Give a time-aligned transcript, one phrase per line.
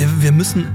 [0.00, 0.66] wir, wir müssen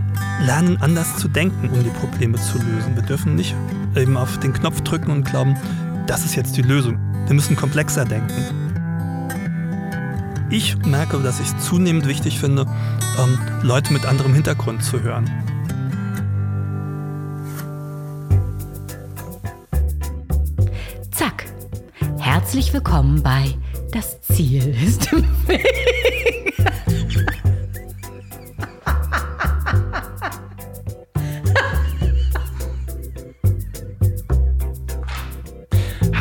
[0.45, 2.95] lernen, anders zu denken, um die Probleme zu lösen.
[2.95, 3.55] Wir dürfen nicht
[3.95, 5.57] eben auf den Knopf drücken und glauben,
[6.05, 6.99] das ist jetzt die Lösung.
[7.25, 8.31] Wir müssen komplexer denken.
[10.51, 12.67] Ich merke, dass ich es zunehmend wichtig finde,
[13.17, 15.25] ähm, Leute mit anderem Hintergrund zu hören.
[21.09, 21.45] Zack.
[22.19, 23.55] Herzlich willkommen bei
[23.91, 25.65] Das Ziel ist im Weg.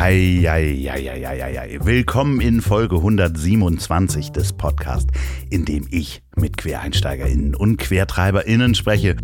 [0.05, 1.79] Hei, hei, hei, hei, hei, hei.
[1.81, 5.11] Willkommen in Folge 127 des Podcasts,
[5.49, 9.17] in dem ich mit QuereinsteigerInnen und QuertreiberInnen spreche.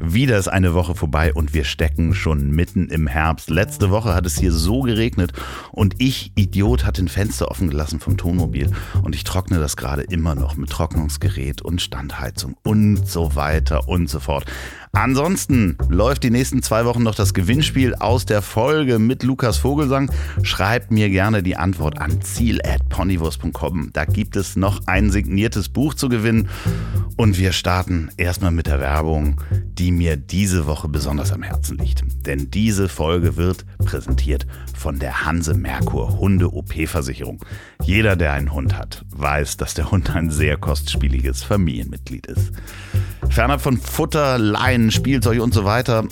[0.00, 3.50] Wieder ist eine Woche vorbei und wir stecken schon mitten im Herbst.
[3.50, 5.34] Letzte Woche hat es hier so geregnet
[5.70, 8.70] und ich, Idiot, hatte ein Fenster offen gelassen vom Tonmobil
[9.02, 14.08] und ich trockne das gerade immer noch mit Trocknungsgerät und Standheizung und so weiter und
[14.08, 14.46] so fort.
[14.94, 20.12] Ansonsten läuft die nächsten zwei Wochen noch das Gewinnspiel aus der Folge mit Lukas Vogelsang.
[20.42, 23.90] Schreibt mir gerne die Antwort an ziel.ponywurst.com.
[23.94, 26.50] Da gibt es noch ein signiertes Buch zu gewinnen.
[27.16, 32.04] Und wir starten erstmal mit der Werbung, die mir diese Woche besonders am Herzen liegt.
[32.26, 34.46] Denn diese Folge wird präsentiert
[34.82, 37.38] von der Hanse Merkur Hunde OP-Versicherung.
[37.84, 42.50] Jeder, der einen Hund hat, weiß, dass der Hund ein sehr kostspieliges Familienmitglied ist.
[43.30, 46.08] Ferner von Futter, Leinen, Spielzeug und so weiter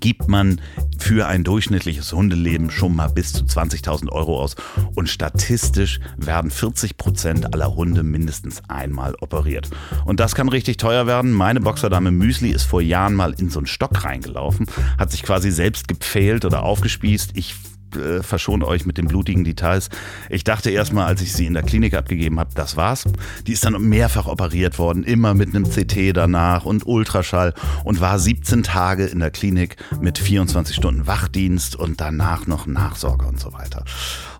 [0.00, 0.58] gibt man
[0.98, 4.56] für ein durchschnittliches Hundeleben schon mal bis zu 20.000 Euro aus.
[4.94, 9.68] Und statistisch werden 40 Prozent aller Hunde mindestens einmal operiert.
[10.06, 11.32] Und das kann richtig teuer werden.
[11.32, 15.50] Meine Boxerdame Müsli ist vor Jahren mal in so einen Stock reingelaufen, hat sich quasi
[15.50, 17.32] selbst gepfählt oder aufgespießt.
[17.34, 17.54] Ich
[17.96, 19.88] äh, verschone euch mit den blutigen Details.
[20.28, 23.04] Ich dachte erstmal, als ich sie in der Klinik abgegeben habe, das war's.
[23.46, 28.18] Die ist dann mehrfach operiert worden, immer mit einem CT danach und Ultraschall und war
[28.18, 33.52] 17 Tage in der Klinik mit 24 Stunden Wachdienst und danach noch Nachsorge und so
[33.52, 33.84] weiter.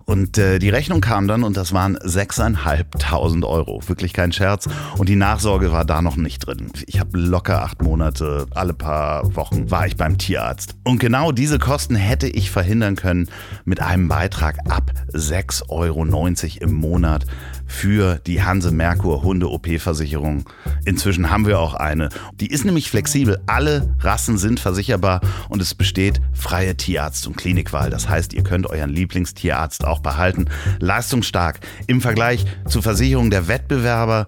[0.08, 3.82] Und äh, die Rechnung kam dann und das waren 6.500 Euro.
[3.88, 4.66] Wirklich kein Scherz.
[4.96, 6.72] Und die Nachsorge war da noch nicht drin.
[6.86, 10.76] Ich habe locker acht Monate, alle paar Wochen war ich beim Tierarzt.
[10.82, 13.28] Und genau diese Kosten hätte ich verhindern können
[13.66, 16.06] mit einem Beitrag ab 6,90 Euro
[16.64, 17.26] im Monat
[17.68, 20.44] für die Hanse Merkur Hunde OP-Versicherung.
[20.84, 22.08] Inzwischen haben wir auch eine.
[22.40, 23.38] Die ist nämlich flexibel.
[23.46, 27.90] Alle Rassen sind versicherbar und es besteht freie Tierarzt- und Klinikwahl.
[27.90, 30.46] Das heißt, ihr könnt euren Lieblingstierarzt auch behalten.
[30.80, 31.60] Leistungsstark.
[31.86, 34.26] Im Vergleich zur Versicherung der Wettbewerber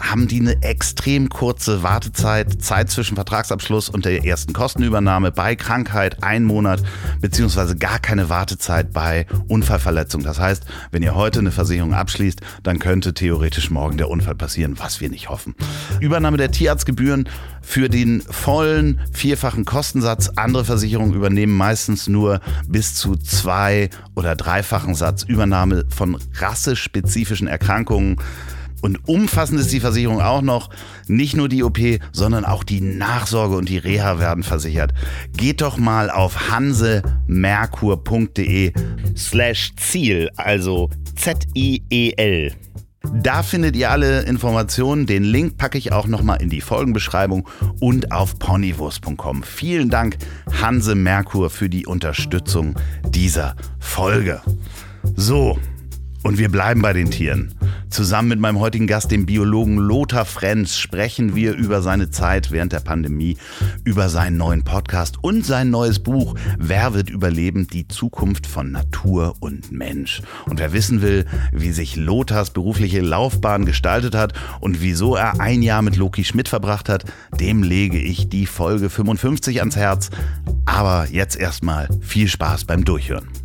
[0.00, 6.22] haben die eine extrem kurze Wartezeit, Zeit zwischen Vertragsabschluss und der ersten Kostenübernahme bei Krankheit
[6.22, 6.82] ein Monat,
[7.20, 10.22] beziehungsweise gar keine Wartezeit bei Unfallverletzung.
[10.22, 14.78] Das heißt, wenn ihr heute eine Versicherung abschließt, dann könnte theoretisch morgen der Unfall passieren,
[14.78, 15.54] was wir nicht hoffen.
[16.00, 17.28] Übernahme der Tierarztgebühren
[17.62, 20.30] für den vollen vierfachen Kostensatz.
[20.36, 28.16] Andere Versicherungen übernehmen meistens nur bis zu zwei- oder dreifachen Satz Übernahme von rassespezifischen Erkrankungen.
[28.82, 30.68] Und umfassend ist die Versicherung auch noch.
[31.06, 31.78] Nicht nur die OP,
[32.12, 34.92] sondern auch die Nachsorge und die Reha werden versichert.
[35.34, 38.72] Geht doch mal auf hansemerkur.de
[39.16, 42.52] slash Ziel, also Z-I-E-L.
[43.14, 45.06] Da findet ihr alle Informationen.
[45.06, 47.48] Den Link packe ich auch nochmal in die Folgenbeschreibung
[47.80, 49.42] und auf ponywurst.com.
[49.42, 50.18] Vielen Dank,
[50.60, 52.76] Hanse Merkur, für die Unterstützung
[53.08, 54.40] dieser Folge.
[55.16, 55.58] So,
[56.22, 57.54] und wir bleiben bei den Tieren.
[57.90, 62.72] Zusammen mit meinem heutigen Gast, dem Biologen Lothar Frenz, sprechen wir über seine Zeit während
[62.72, 63.36] der Pandemie,
[63.84, 67.66] über seinen neuen Podcast und sein neues Buch Wer wird überleben?
[67.66, 70.22] Die Zukunft von Natur und Mensch.
[70.46, 75.62] Und wer wissen will, wie sich Lothars berufliche Laufbahn gestaltet hat und wieso er ein
[75.62, 77.04] Jahr mit Loki Schmidt verbracht hat,
[77.38, 80.10] dem lege ich die Folge 55 ans Herz.
[80.64, 83.41] Aber jetzt erstmal viel Spaß beim Durchhören.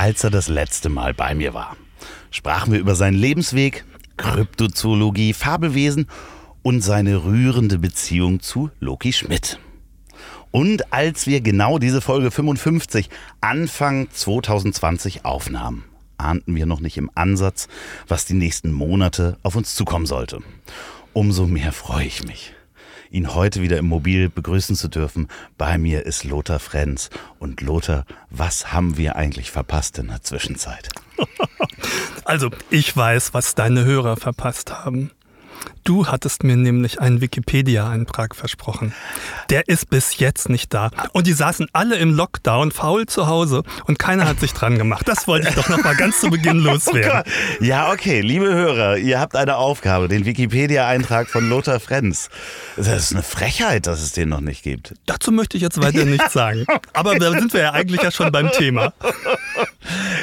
[0.00, 1.76] Als er das letzte Mal bei mir war.
[2.30, 3.84] Sprachen wir über seinen Lebensweg,
[4.16, 6.06] Kryptozoologie, Fabelwesen
[6.62, 9.58] und seine rührende Beziehung zu Loki Schmidt.
[10.52, 13.10] Und als wir genau diese Folge 55
[13.42, 15.84] Anfang 2020 aufnahmen,
[16.16, 17.68] ahnten wir noch nicht im Ansatz,
[18.08, 20.38] was die nächsten Monate auf uns zukommen sollte.
[21.12, 22.54] Umso mehr freue ich mich
[23.10, 25.28] ihn heute wieder im Mobil begrüßen zu dürfen.
[25.58, 27.10] Bei mir ist Lothar Frenz.
[27.38, 30.88] Und Lothar, was haben wir eigentlich verpasst in der Zwischenzeit?
[32.24, 35.10] Also, ich weiß, was deine Hörer verpasst haben.
[35.84, 38.94] Du hattest mir nämlich einen Wikipedia-Eintrag versprochen.
[39.48, 40.90] Der ist bis jetzt nicht da.
[41.12, 45.08] Und die saßen alle im Lockdown faul zu Hause und keiner hat sich dran gemacht.
[45.08, 47.22] Das wollte ich doch noch mal ganz zu Beginn loswerden.
[47.60, 52.28] Ja, okay, liebe Hörer, ihr habt eine Aufgabe, den Wikipedia-Eintrag von Lothar Frenz.
[52.76, 54.94] Das ist eine Frechheit, dass es den noch nicht gibt.
[55.06, 56.66] Dazu möchte ich jetzt weiter nichts sagen.
[56.92, 58.92] Aber da sind wir ja eigentlich ja schon beim Thema.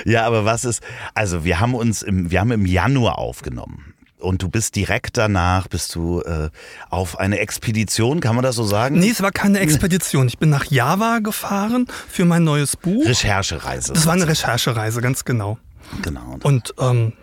[0.05, 0.81] Ja, aber was ist,
[1.13, 3.93] also wir haben uns im, wir haben im Januar aufgenommen.
[4.19, 6.49] Und du bist direkt danach, bist du äh,
[6.89, 8.97] auf eine Expedition, kann man das so sagen?
[8.97, 10.27] Nee, es war keine Expedition.
[10.27, 13.05] Ich bin nach Java gefahren für mein neues Buch.
[13.05, 13.93] Recherchereise.
[13.93, 15.59] Das war eine Recherchereise, ganz genau.
[16.01, 16.37] Genau.
[16.43, 17.13] Und ähm,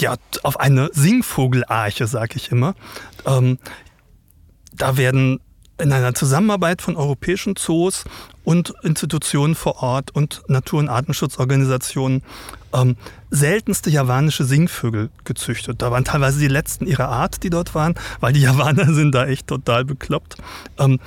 [0.00, 2.74] ja, auf eine Singvogelarche, sag ich immer.
[3.26, 3.58] Ähm,
[4.72, 5.40] da werden
[5.78, 8.04] in einer Zusammenarbeit von europäischen Zoos
[8.44, 12.22] und Institutionen vor Ort und Natur- und Artenschutzorganisationen
[12.72, 12.96] ähm,
[13.30, 15.82] seltenste javanische Singvögel gezüchtet.
[15.82, 19.26] Da waren teilweise die letzten ihrer Art, die dort waren, weil die Javaner sind da
[19.26, 20.36] echt total bekloppt.
[20.78, 20.98] Ähm,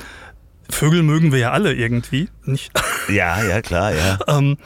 [0.69, 2.71] Vögel mögen wir ja alle irgendwie, nicht?
[3.09, 4.19] Ja, ja, klar, ja.
[4.27, 4.57] ähm,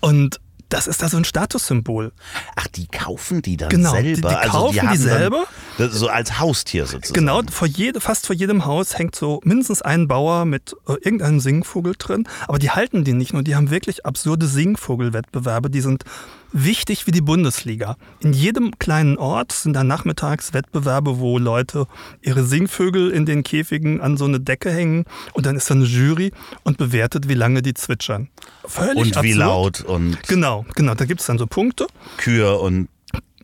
[0.00, 2.12] und das ist da so ein Statussymbol.
[2.56, 4.08] Ach, die kaufen die dann Genau, selber?
[4.14, 5.44] die- die also kaufen die, die selber?
[5.78, 7.14] Dann, so als Haustier sozusagen.
[7.14, 11.40] Genau, vor jede, fast vor jedem Haus hängt so mindestens ein Bauer mit äh, irgendeinem
[11.40, 12.26] Singvogel drin.
[12.48, 15.70] Aber die halten die nicht nur, die haben wirklich absurde Singvogelwettbewerbe.
[15.70, 16.04] Die sind
[16.54, 17.96] wichtig wie die Bundesliga.
[18.20, 21.86] In jedem kleinen Ort sind da nachmittags Wettbewerbe, wo Leute
[22.22, 25.04] ihre Singvögel in den Käfigen an so eine Decke hängen
[25.34, 28.28] und dann ist da eine Jury und bewertet, wie lange die zwitschern.
[28.64, 29.36] Völlig Und wie absurd.
[29.36, 30.94] laut und Genau, genau.
[30.94, 31.86] Da gibt es dann so Punkte.
[32.16, 32.88] Kühe und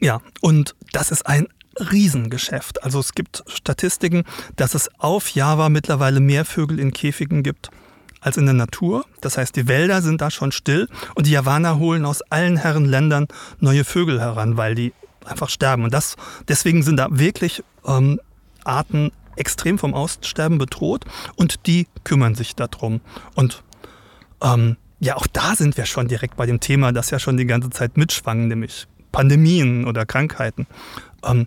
[0.00, 1.48] Ja, und das ist ein
[1.78, 2.82] Riesengeschäft.
[2.84, 4.24] Also es gibt Statistiken,
[4.56, 7.70] dass es auf Java mittlerweile mehr Vögel in Käfigen gibt
[8.20, 9.04] als in der Natur.
[9.20, 12.84] Das heißt, die Wälder sind da schon still und die Javaner holen aus allen Herren
[12.84, 13.26] Ländern
[13.58, 14.92] neue Vögel heran, weil die
[15.24, 15.84] einfach sterben.
[15.84, 16.16] Und das,
[16.48, 18.20] deswegen sind da wirklich ähm,
[18.64, 21.04] Arten extrem vom Aussterben bedroht
[21.36, 23.00] und die kümmern sich darum.
[23.34, 23.62] Und
[24.42, 27.46] ähm, ja, auch da sind wir schon direkt bei dem Thema, das ja schon die
[27.46, 30.66] ganze Zeit mitschwang, nämlich Pandemien oder Krankheiten.
[31.24, 31.46] Ähm,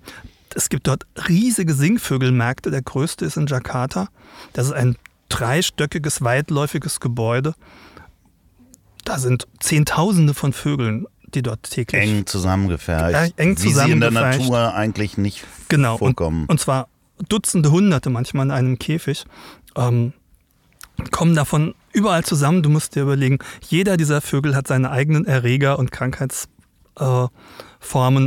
[0.56, 2.72] es gibt dort riesige Singvögelmärkte.
[2.72, 4.08] Der größte ist in Jakarta.
[4.54, 4.98] Das ist ein
[5.34, 7.56] dreistöckiges, weitläufiges Gebäude.
[9.04, 13.12] Da sind Zehntausende von Vögeln, die dort täglich eng zusammengefercht.
[13.12, 14.12] Ja, eng Wie sie in der.
[14.12, 16.46] Natur eigentlich nicht genau, und, vorkommen.
[16.48, 16.88] und zwar
[17.30, 19.26] Dutzende, Hunderte manchmal in einem Käfig.
[19.76, 20.14] Ähm,
[21.12, 22.64] kommen davon überall zusammen.
[22.64, 27.32] Du musst dir überlegen, jeder dieser Vögel hat seine eigenen Erreger und Krankheitsformen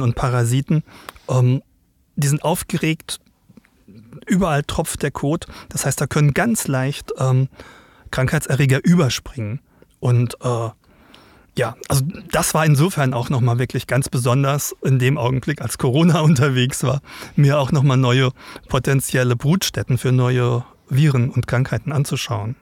[0.00, 0.82] äh, und Parasiten.
[1.28, 1.62] Ähm,
[2.16, 3.20] die sind aufgeregt,
[4.26, 5.46] überall tropft der Kot.
[5.68, 7.48] Das heißt, da können ganz leicht ähm,
[8.10, 9.60] Krankheitserreger überspringen.
[10.00, 10.70] Und äh,
[11.58, 16.20] ja, also das war insofern auch nochmal wirklich ganz besonders in dem Augenblick, als Corona
[16.22, 17.00] unterwegs war,
[17.34, 18.30] mir auch nochmal neue
[18.68, 22.56] potenzielle Brutstätten für neue Viren und Krankheiten anzuschauen.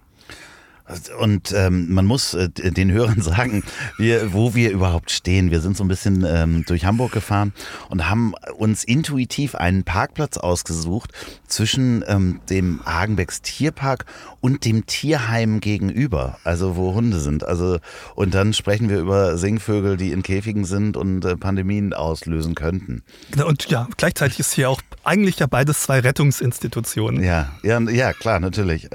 [1.18, 3.62] Und ähm, man muss äh, den Hörern sagen,
[3.96, 5.50] wir, wo wir überhaupt stehen.
[5.50, 7.54] Wir sind so ein bisschen ähm, durch Hamburg gefahren
[7.88, 11.12] und haben uns intuitiv einen Parkplatz ausgesucht
[11.48, 14.04] zwischen ähm, dem Hagenbecks Tierpark
[14.42, 17.44] und dem Tierheim gegenüber, also wo Hunde sind.
[17.44, 17.78] Also
[18.14, 23.02] und dann sprechen wir über Singvögel, die in Käfigen sind und äh, Pandemien auslösen könnten.
[23.42, 27.24] Und ja, gleichzeitig ist hier auch eigentlich ja beides zwei Rettungsinstitutionen.
[27.24, 28.88] Ja, ja, ja, klar, natürlich.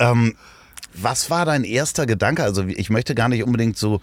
[0.00, 0.34] Ähm,
[1.02, 2.42] was war dein erster Gedanke?
[2.42, 4.00] Also ich möchte gar nicht unbedingt so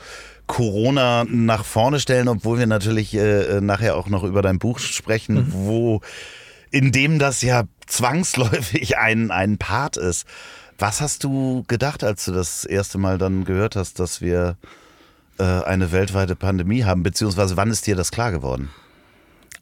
[0.47, 5.47] Corona nach vorne stellen, obwohl wir natürlich äh, nachher auch noch über dein Buch sprechen,
[5.51, 6.01] wo
[6.71, 10.25] in dem das ja zwangsläufig ein, ein Part ist.
[10.78, 14.57] Was hast du gedacht, als du das erste Mal dann gehört hast, dass wir
[15.40, 17.02] äh, eine weltweite Pandemie haben?
[17.02, 18.69] Beziehungsweise wann ist dir das klar geworden?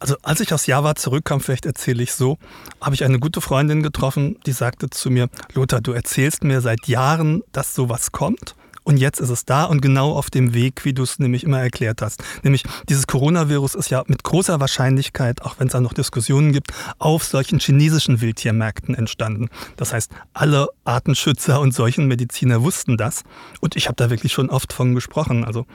[0.03, 2.37] Also als ich aus Java zurückkam, vielleicht erzähle ich so,
[2.81, 6.89] habe ich eine gute Freundin getroffen, die sagte zu mir, Lothar, du erzählst mir seit
[6.89, 8.53] Jahren, dass sowas kommt.
[8.83, 11.61] Und jetzt ist es da und genau auf dem Weg, wie du es nämlich immer
[11.61, 12.21] erklärt hast.
[12.43, 16.73] Nämlich dieses Coronavirus ist ja mit großer Wahrscheinlichkeit, auch wenn es da noch Diskussionen gibt,
[16.99, 19.47] auf solchen chinesischen Wildtiermärkten entstanden.
[19.77, 23.23] Das heißt, alle Artenschützer und solchen Mediziner wussten das.
[23.61, 25.45] Und ich habe da wirklich schon oft von gesprochen.
[25.45, 25.65] Also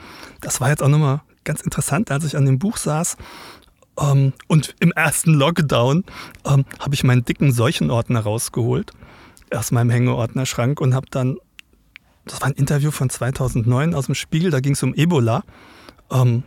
[0.42, 3.16] das war jetzt auch nochmal ganz interessant, als ich an dem Buch saß
[4.00, 6.04] ähm, und im ersten Lockdown
[6.44, 8.92] ähm, habe ich meinen dicken Seuchenordner rausgeholt
[9.50, 11.38] aus meinem Hängeordnerschrank und habe dann,
[12.26, 15.42] das war ein Interview von 2009 aus dem Spiegel, da ging es um Ebola.
[16.10, 16.42] Ähm,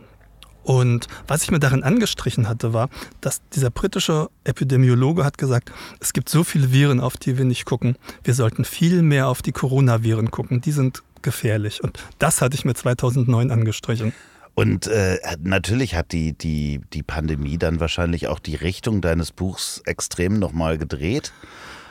[0.64, 2.88] und was ich mir darin angestrichen hatte, war,
[3.20, 7.64] dass dieser britische Epidemiologe hat gesagt, es gibt so viele Viren, auf die wir nicht
[7.64, 7.96] gucken.
[8.22, 10.60] Wir sollten viel mehr auf die Coronaviren gucken.
[10.60, 11.82] Die sind gefährlich.
[11.82, 14.12] Und das hatte ich mir 2009 angestrichen.
[14.54, 19.80] Und äh, natürlich hat die, die, die Pandemie dann wahrscheinlich auch die Richtung deines Buchs
[19.86, 21.32] extrem nochmal gedreht.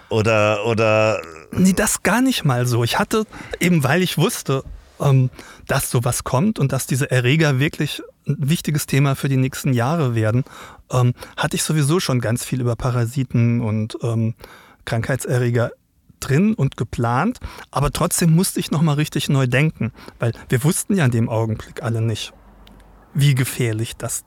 [0.10, 1.22] Oder, oder.
[1.52, 2.84] Nee, das gar nicht mal so.
[2.84, 3.26] Ich hatte,
[3.60, 4.64] eben weil ich wusste,
[5.00, 5.30] ähm,
[5.68, 10.14] dass sowas kommt und dass diese Erreger wirklich ein wichtiges Thema für die nächsten Jahre
[10.14, 10.44] werden,
[10.92, 14.36] ähm, hatte ich sowieso schon ganz viel über Parasiten und ähm,
[14.86, 15.72] Krankheitserreger
[16.20, 17.40] drin und geplant,
[17.72, 21.82] aber trotzdem musste ich nochmal richtig neu denken, weil wir wussten ja in dem Augenblick
[21.82, 22.32] alle nicht,
[23.14, 24.24] wie gefährlich das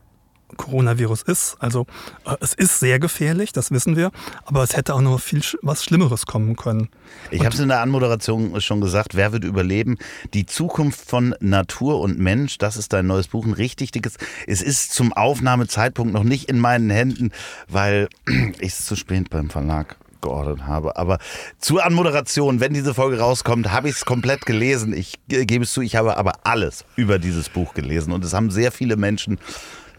[0.57, 1.57] Coronavirus ist.
[1.59, 1.87] Also
[2.25, 4.11] äh, es ist sehr gefährlich, das wissen wir,
[4.45, 6.89] aber es hätte auch noch viel was Schlimmeres kommen können.
[7.31, 9.97] Ich habe es in der Anmoderation schon gesagt, wer wird überleben?
[10.33, 14.15] Die Zukunft von Natur und Mensch, das ist dein neues Buch, ein richtig dickes.
[14.47, 17.33] Es ist zum Aufnahmezeitpunkt noch nicht in meinen Händen,
[17.69, 18.09] weil
[18.61, 20.97] ich es zu spät beim Verlag geordnet habe.
[20.97, 21.19] Aber
[21.59, 24.93] zur Anmoderation, wenn diese Folge rauskommt, habe ich es komplett gelesen.
[24.93, 28.51] Ich gebe es zu, ich habe aber alles über dieses Buch gelesen und es haben
[28.51, 29.39] sehr viele Menschen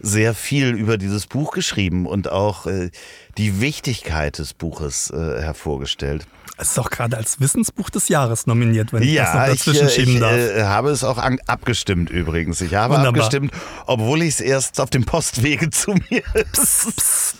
[0.00, 2.90] sehr viel über dieses Buch geschrieben und auch äh,
[3.38, 6.26] die Wichtigkeit des Buches äh, hervorgestellt.
[6.58, 9.86] Es ist auch gerade als Wissensbuch des Jahres nominiert, wenn ja, ich das noch dazwischen
[9.88, 10.32] ich, schieben ich, darf.
[10.32, 12.60] Ich äh, habe es auch an, abgestimmt übrigens.
[12.62, 13.24] Ich habe Wunderbar.
[13.24, 13.52] abgestimmt,
[13.86, 16.22] obwohl ich es erst auf dem Postwege zu mir.
[16.52, 17.36] Psst, psst.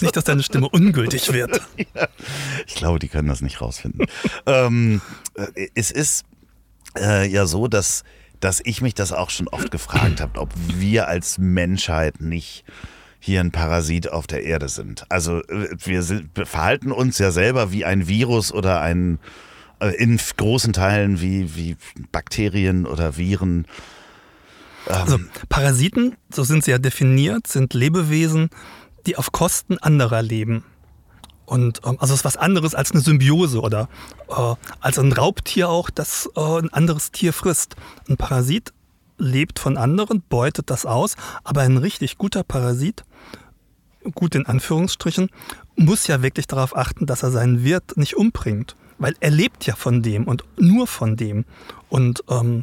[0.00, 1.60] Nicht, dass deine Stimme ungültig wird.
[1.94, 2.08] ja.
[2.66, 4.06] Ich glaube, die können das nicht rausfinden.
[4.46, 5.00] ähm,
[5.34, 6.24] äh, es ist
[6.96, 8.04] äh, ja so, dass
[8.40, 12.64] dass ich mich das auch schon oft gefragt habe, ob wir als Menschheit nicht
[13.24, 15.06] hier ein Parasit auf der Erde sind.
[15.08, 16.04] Also äh, wir,
[16.44, 19.18] verhalten uns ja selber wie ein Virus oder ein
[19.80, 21.78] äh, in großen Teilen wie, wie
[22.12, 23.66] Bakterien oder Viren.
[24.86, 24.94] Ähm.
[24.94, 28.50] Also Parasiten, so sind sie ja definiert, sind Lebewesen,
[29.06, 30.62] die auf Kosten anderer leben.
[31.46, 33.88] Und ähm, also es ist was anderes als eine Symbiose oder
[34.28, 37.74] äh, als ein Raubtier auch, das äh, ein anderes Tier frisst.
[38.06, 38.73] Ein Parasit
[39.18, 43.04] lebt von anderen, beutet das aus, aber ein richtig guter Parasit,
[44.14, 45.30] gut in Anführungsstrichen,
[45.76, 48.76] muss ja wirklich darauf achten, dass er seinen Wirt nicht umbringt.
[48.98, 51.44] Weil er lebt ja von dem und nur von dem.
[51.88, 52.62] Und ähm,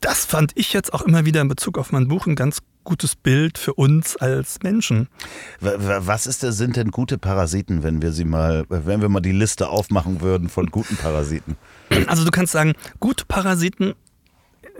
[0.00, 3.16] das fand ich jetzt auch immer wieder in Bezug auf mein Buch ein ganz gutes
[3.16, 5.08] Bild für uns als Menschen.
[5.60, 9.32] Was ist der, sind denn gute Parasiten, wenn wir sie mal, wenn wir mal die
[9.32, 11.56] Liste aufmachen würden von guten Parasiten?
[12.06, 13.94] Also du kannst sagen, gute Parasiten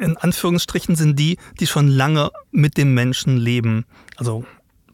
[0.00, 3.85] in Anführungsstrichen sind die, die schon lange mit dem Menschen leben.
[4.16, 4.45] Also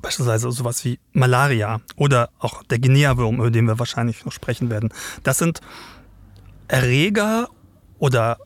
[0.02, 4.90] beispielsweise sowas wie Malaria oder auch der Guinea-Wurm, über den wir wahrscheinlich noch sprechen werden.
[5.22, 5.60] Das sind
[6.68, 7.48] Erreger
[7.98, 8.38] oder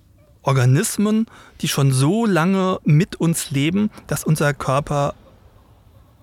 [0.43, 1.26] Organismen,
[1.61, 5.14] die schon so lange mit uns leben, dass unser Körper,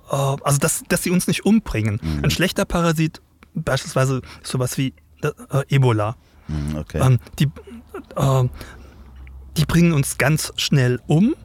[0.10, 2.00] äh, also dass, dass sie uns nicht umbringen.
[2.02, 2.24] Mhm.
[2.24, 3.22] Ein schlechter Parasit,
[3.54, 5.32] beispielsweise sowas wie äh,
[5.70, 6.16] Ebola,
[6.48, 7.00] mhm, okay.
[7.00, 7.46] ähm, die,
[8.16, 8.50] äh,
[9.58, 11.36] die bringen uns ganz schnell um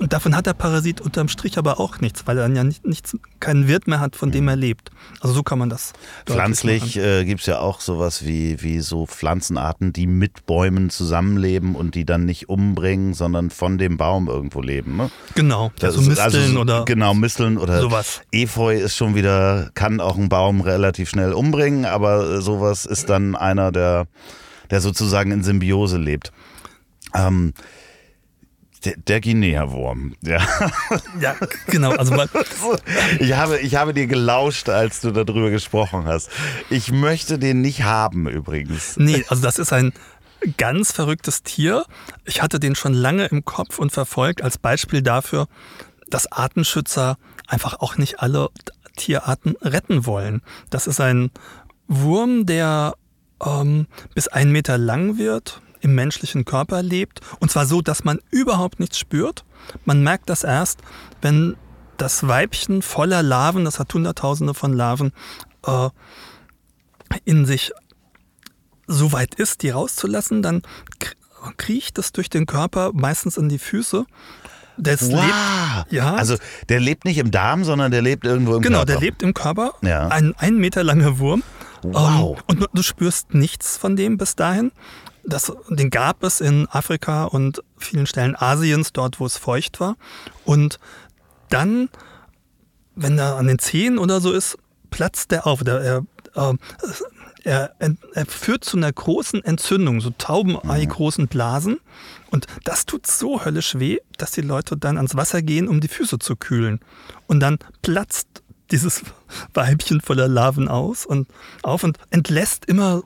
[0.00, 2.86] und davon hat der Parasit unterm Strich aber auch nichts, weil er dann ja nicht,
[2.86, 4.90] nichts, keinen Wirt mehr hat, von dem er lebt.
[5.20, 5.92] Also so kann man das.
[6.24, 11.74] Pflanzlich äh, gibt es ja auch sowas wie, wie so Pflanzenarten, die mit Bäumen zusammenleben
[11.74, 14.96] und die dann nicht umbringen, sondern von dem Baum irgendwo leben.
[14.96, 15.10] Ne?
[15.34, 16.84] Genau, das also Misteln also, oder.
[16.86, 18.22] Genau, Misteln oder sowas.
[18.32, 23.36] Efeu ist schon wieder, kann auch einen Baum relativ schnell umbringen, aber sowas ist dann
[23.36, 24.06] einer, der,
[24.70, 26.32] der sozusagen in Symbiose lebt.
[27.14, 27.54] Ähm,
[28.84, 30.40] der, der Guinea-Wurm, ja.
[31.20, 31.36] Ja,
[31.66, 31.90] genau.
[31.90, 32.14] Also
[33.18, 36.30] ich, habe, ich habe dir gelauscht, als du darüber gesprochen hast.
[36.70, 38.96] Ich möchte den nicht haben, übrigens.
[38.96, 39.92] Nee, also das ist ein
[40.56, 41.84] ganz verrücktes Tier.
[42.24, 45.46] Ich hatte den schon lange im Kopf und verfolgt als Beispiel dafür,
[46.08, 48.48] dass Artenschützer einfach auch nicht alle
[48.96, 50.40] Tierarten retten wollen.
[50.70, 51.30] Das ist ein
[51.86, 52.94] Wurm, der
[53.44, 57.20] ähm, bis einen Meter lang wird, im menschlichen Körper lebt.
[57.40, 59.44] Und zwar so, dass man überhaupt nichts spürt.
[59.84, 60.80] Man merkt das erst,
[61.22, 61.56] wenn
[61.96, 65.12] das Weibchen voller Larven, das hat Hunderttausende von Larven,
[65.66, 65.90] äh,
[67.24, 67.72] in sich
[68.86, 70.62] so weit ist, die rauszulassen, dann
[71.56, 74.04] kriecht es durch den Körper, meistens in die Füße.
[74.76, 75.22] Das wow.
[75.22, 76.14] lebt, ja.
[76.14, 76.36] Also
[76.68, 78.86] der lebt nicht im Darm, sondern der lebt irgendwo im genau, Körper.
[78.86, 79.72] Genau, der lebt im Körper.
[79.82, 80.08] Ja.
[80.08, 81.42] Ein ein Meter langer Wurm.
[81.82, 82.38] Wow.
[82.46, 84.72] Um, und du spürst nichts von dem bis dahin.
[85.24, 89.96] Das, den gab es in Afrika und vielen Stellen Asiens, dort wo es feucht war.
[90.44, 90.78] Und
[91.48, 91.88] dann,
[92.94, 94.58] wenn er an den Zehen oder so ist,
[94.90, 95.62] platzt der auf.
[95.62, 96.54] Der, er, äh,
[97.44, 97.74] er,
[98.14, 101.80] er, führt zu einer großen Entzündung, so Taubenei-großen Blasen.
[102.30, 105.88] Und das tut so höllisch weh, dass die Leute dann ans Wasser gehen, um die
[105.88, 106.80] Füße zu kühlen.
[107.26, 109.02] Und dann platzt dieses
[109.54, 111.28] Weibchen voller Larven aus und
[111.62, 113.02] auf und entlässt immer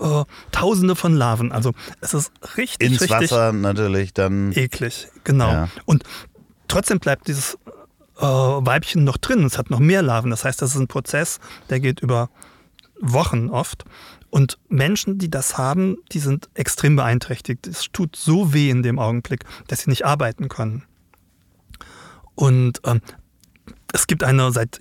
[0.00, 1.52] äh, Tausende von Larven.
[1.52, 4.52] Also es ist richtig, Ins richtig Wasser natürlich dann.
[4.52, 5.08] eklig.
[5.24, 5.50] Genau.
[5.50, 5.68] Ja.
[5.84, 6.04] Und
[6.68, 7.58] trotzdem bleibt dieses
[8.18, 9.44] äh, Weibchen noch drin.
[9.44, 10.30] Es hat noch mehr Larven.
[10.30, 12.30] Das heißt, das ist ein Prozess, der geht über
[13.00, 13.84] Wochen oft.
[14.30, 17.66] Und Menschen, die das haben, die sind extrem beeinträchtigt.
[17.66, 20.84] Es tut so weh in dem Augenblick, dass sie nicht arbeiten können.
[22.34, 23.00] Und ähm,
[23.92, 24.80] es gibt eine seit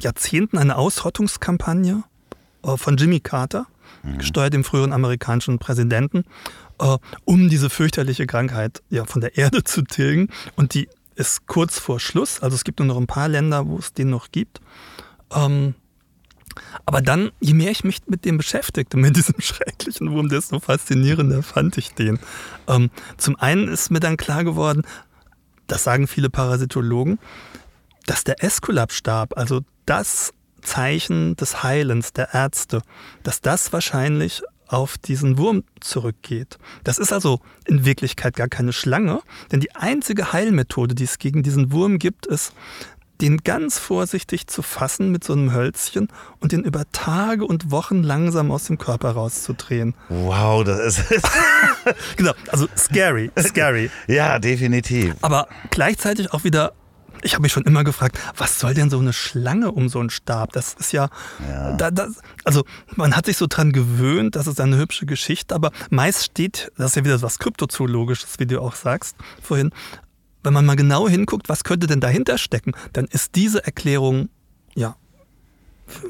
[0.00, 2.04] Jahrzehnten eine Ausrottungskampagne
[2.62, 3.66] äh, von Jimmy Carter,
[4.18, 6.24] gesteuert dem früheren amerikanischen Präsidenten,
[6.78, 10.28] äh, um diese fürchterliche Krankheit ja, von der Erde zu tilgen.
[10.56, 12.40] Und die ist kurz vor Schluss.
[12.40, 14.60] Also es gibt nur noch ein paar Länder, wo es den noch gibt.
[15.32, 15.74] Ähm,
[16.86, 21.42] aber dann, je mehr ich mich mit dem beschäftigte, mit diesem schrecklichen Wurm, desto faszinierender
[21.42, 22.18] fand ich den.
[22.68, 24.82] Ähm, zum einen ist mir dann klar geworden,
[25.66, 27.18] das sagen viele Parasitologen,
[28.06, 30.32] dass der Esculap-Stab, also das
[30.64, 32.82] Zeichen des Heilens der Ärzte,
[33.22, 36.58] dass das wahrscheinlich auf diesen Wurm zurückgeht.
[36.84, 39.20] Das ist also in Wirklichkeit gar keine Schlange,
[39.52, 42.52] denn die einzige Heilmethode, die es gegen diesen Wurm gibt, ist,
[43.20, 46.08] den ganz vorsichtig zu fassen mit so einem Hölzchen
[46.40, 49.94] und den über Tage und Wochen langsam aus dem Körper rauszudrehen.
[50.08, 51.22] Wow, das ist.
[52.16, 53.90] Genau, also scary, scary.
[54.06, 55.14] ja, definitiv.
[55.20, 56.72] Aber gleichzeitig auch wieder,
[57.24, 60.10] ich habe mich schon immer gefragt, was soll denn so eine Schlange um so einen
[60.10, 60.52] Stab?
[60.52, 61.08] Das ist ja,
[61.76, 62.64] Da, das, also
[62.94, 66.90] man hat sich so dran gewöhnt, das ist eine hübsche Geschichte, aber meist steht, das
[66.90, 69.70] ist ja wieder was Kryptozoologisches, wie du auch sagst vorhin,
[70.42, 74.28] wenn man mal genau hinguckt, was könnte denn dahinter stecken, dann ist diese Erklärung
[74.74, 74.96] ja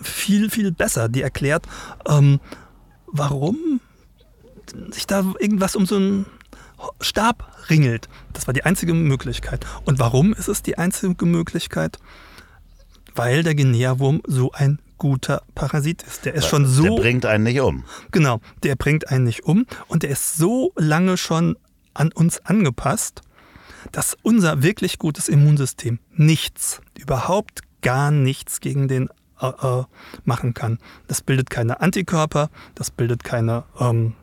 [0.02, 1.09] viel, viel besser.
[1.09, 1.66] Die erklärt,
[2.06, 2.40] ähm,
[3.06, 3.80] warum
[4.90, 6.26] sich da irgendwas um so einen
[7.00, 8.09] Stab ringelt.
[8.33, 9.67] Das war die einzige Möglichkeit.
[9.85, 11.99] Und warum ist es die einzige Möglichkeit?
[13.14, 16.25] Weil der Guinea-Wurm so ein guter Parasit ist.
[16.25, 16.83] Der ist schon so.
[16.83, 17.85] Der bringt einen nicht um.
[18.11, 21.57] Genau, der bringt einen nicht um und der ist so lange schon
[21.95, 23.23] an uns angepasst,
[23.93, 29.09] dass unser wirklich gutes Immunsystem nichts, überhaupt gar nichts gegen den
[29.41, 29.85] äh, äh,
[30.25, 30.79] machen kann.
[31.07, 34.14] Das bildet keine Antikörper, das bildet keine ähm,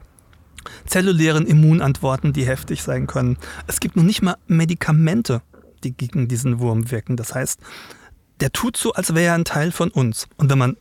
[0.86, 3.38] zellulären Immunantworten, die heftig sein können.
[3.68, 5.42] Es gibt noch nicht mal Medikamente,
[5.84, 7.18] die gegen diesen Wurm wirken.
[7.18, 7.60] Das heißt,
[8.40, 10.28] der tut so, als wäre er ein Teil von uns.
[10.38, 10.78] Und wenn man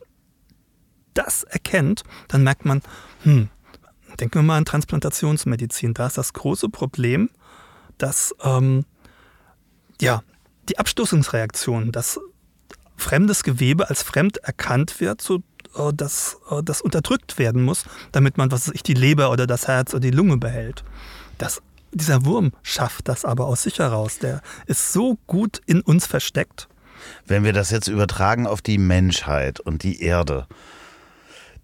[1.13, 2.81] das erkennt, dann merkt man,
[3.23, 3.49] hm,
[4.19, 5.93] denken wir mal an Transplantationsmedizin.
[5.93, 7.29] Da ist das große Problem,
[7.97, 8.85] dass ähm,
[9.99, 10.23] ja,
[10.69, 12.19] die Abstoßungsreaktion, dass
[12.97, 15.43] fremdes Gewebe als fremd erkannt wird, so
[15.75, 19.47] äh, dass äh, das unterdrückt werden muss, damit man, was weiß ich, die Leber oder
[19.47, 20.83] das Herz oder die Lunge behält.
[21.37, 24.19] Das, dieser Wurm schafft das aber aus sich heraus.
[24.19, 26.67] Der ist so gut in uns versteckt.
[27.25, 30.47] Wenn wir das jetzt übertragen auf die Menschheit und die Erde,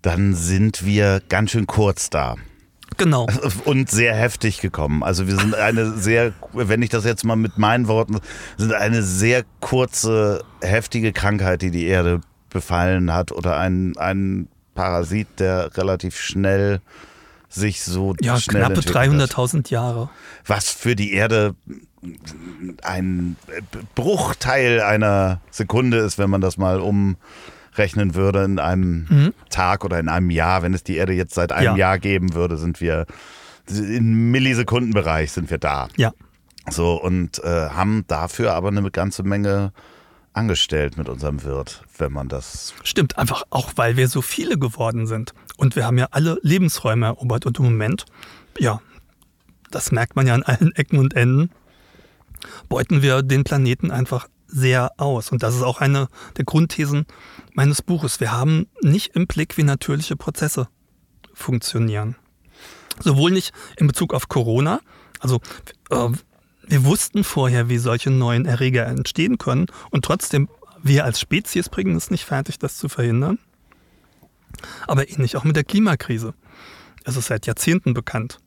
[0.02, 2.36] dann sind wir ganz schön kurz da.
[2.98, 3.28] Genau.
[3.66, 5.04] Und sehr heftig gekommen.
[5.04, 8.20] Also wir sind eine sehr, wenn ich das jetzt mal mit meinen Worten,
[8.58, 12.22] sind eine sehr kurze, heftige Krankheit, die die Erde
[12.58, 16.82] befallen hat oder ein, ein Parasit, der relativ schnell
[17.50, 19.38] sich so Ja, schnell knappe entwickelt hat.
[19.38, 20.10] 300.000 Jahre.
[20.46, 21.56] Was für die Erde
[22.84, 23.36] ein
[23.96, 30.10] Bruchteil einer Sekunde ist, wenn man das mal umrechnen würde in einem Tag oder in
[30.10, 30.62] einem Jahr.
[30.64, 31.76] Wenn es die Erde jetzt seit einem Ja.
[31.78, 33.06] Jahr geben würde, sind wir
[33.70, 35.88] im Millisekundenbereich sind wir da.
[35.98, 36.12] Ja.
[36.70, 39.72] So und äh, haben dafür aber eine ganze Menge
[40.38, 42.74] angestellt mit unserem Wirt, wenn man das.
[42.84, 45.34] Stimmt, einfach auch, weil wir so viele geworden sind.
[45.58, 47.46] Und wir haben ja alle Lebensräume erobert.
[47.46, 48.06] Und im Moment,
[48.58, 48.80] ja,
[49.72, 51.50] das merkt man ja an allen Ecken und Enden,
[52.70, 55.32] beuten wir den Planeten einfach sehr aus.
[55.32, 57.06] Und das ist auch eine der Grundthesen
[57.54, 58.20] meines Buches.
[58.20, 60.70] Wir haben nicht im Blick, wie natürliche Prozesse
[61.34, 62.16] funktionieren.
[63.00, 64.80] Sowohl nicht in Bezug auf Corona,
[65.20, 65.40] also
[65.90, 66.10] äh,
[66.68, 70.50] wir wussten vorher, wie solche neuen Erreger entstehen können und trotzdem,
[70.84, 73.40] wir als Spezies bringen es nicht fertig, das zu verhindern.
[74.88, 76.34] Aber ähnlich auch mit der Klimakrise.
[77.04, 78.40] Es ist seit Jahrzehnten bekannt.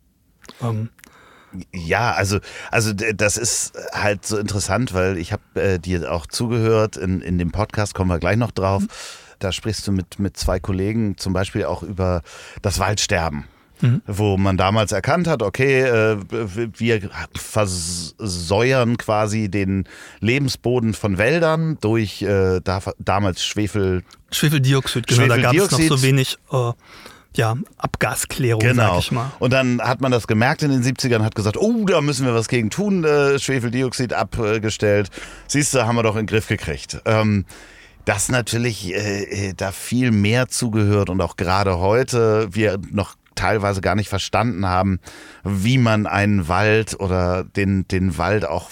[0.62, 0.90] Ähm,
[1.72, 2.38] Ja, also,
[2.70, 7.38] also das ist halt so interessant, weil ich habe äh, dir auch zugehört, in, in
[7.38, 8.84] dem Podcast kommen wir gleich noch drauf.
[9.38, 12.22] Da sprichst du mit, mit zwei Kollegen zum Beispiel auch über
[12.62, 13.44] das Waldsterben.
[14.06, 16.16] Wo man damals erkannt hat, okay, äh,
[16.76, 19.84] wir versäuern quasi den
[20.20, 25.98] Lebensboden von Wäldern durch äh, da, damals Schwefel, Schwefeldioxid, genau, da gab es noch Schwefeldioxid.
[25.98, 26.72] so wenig äh,
[27.36, 28.98] ja, Abgasklärung, sag Genau.
[28.98, 29.30] ich mal.
[29.38, 32.34] Und dann hat man das gemerkt in den 70ern, hat gesagt, oh, da müssen wir
[32.34, 35.10] was gegen tun, äh, Schwefeldioxid abgestellt.
[35.46, 37.00] Siehst du, haben wir doch in den Griff gekriegt.
[37.04, 37.44] Ähm,
[38.04, 43.80] dass natürlich äh, äh, da viel mehr zugehört und auch gerade heute wir noch teilweise
[43.80, 45.00] gar nicht verstanden haben,
[45.44, 48.70] wie man einen Wald oder den, den Wald auch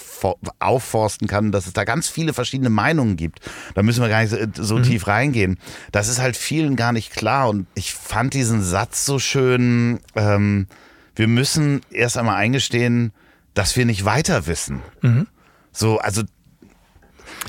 [0.59, 3.39] aufforsten kann, dass es da ganz viele verschiedene Meinungen gibt.
[3.75, 4.83] Da müssen wir gar nicht so, so mhm.
[4.83, 5.57] tief reingehen.
[5.91, 10.67] Das ist halt vielen gar nicht klar und ich fand diesen Satz so schön, ähm,
[11.15, 13.11] wir müssen erst einmal eingestehen,
[13.53, 14.81] dass wir nicht weiter wissen.
[15.01, 15.27] Mhm.
[15.71, 16.23] So, also.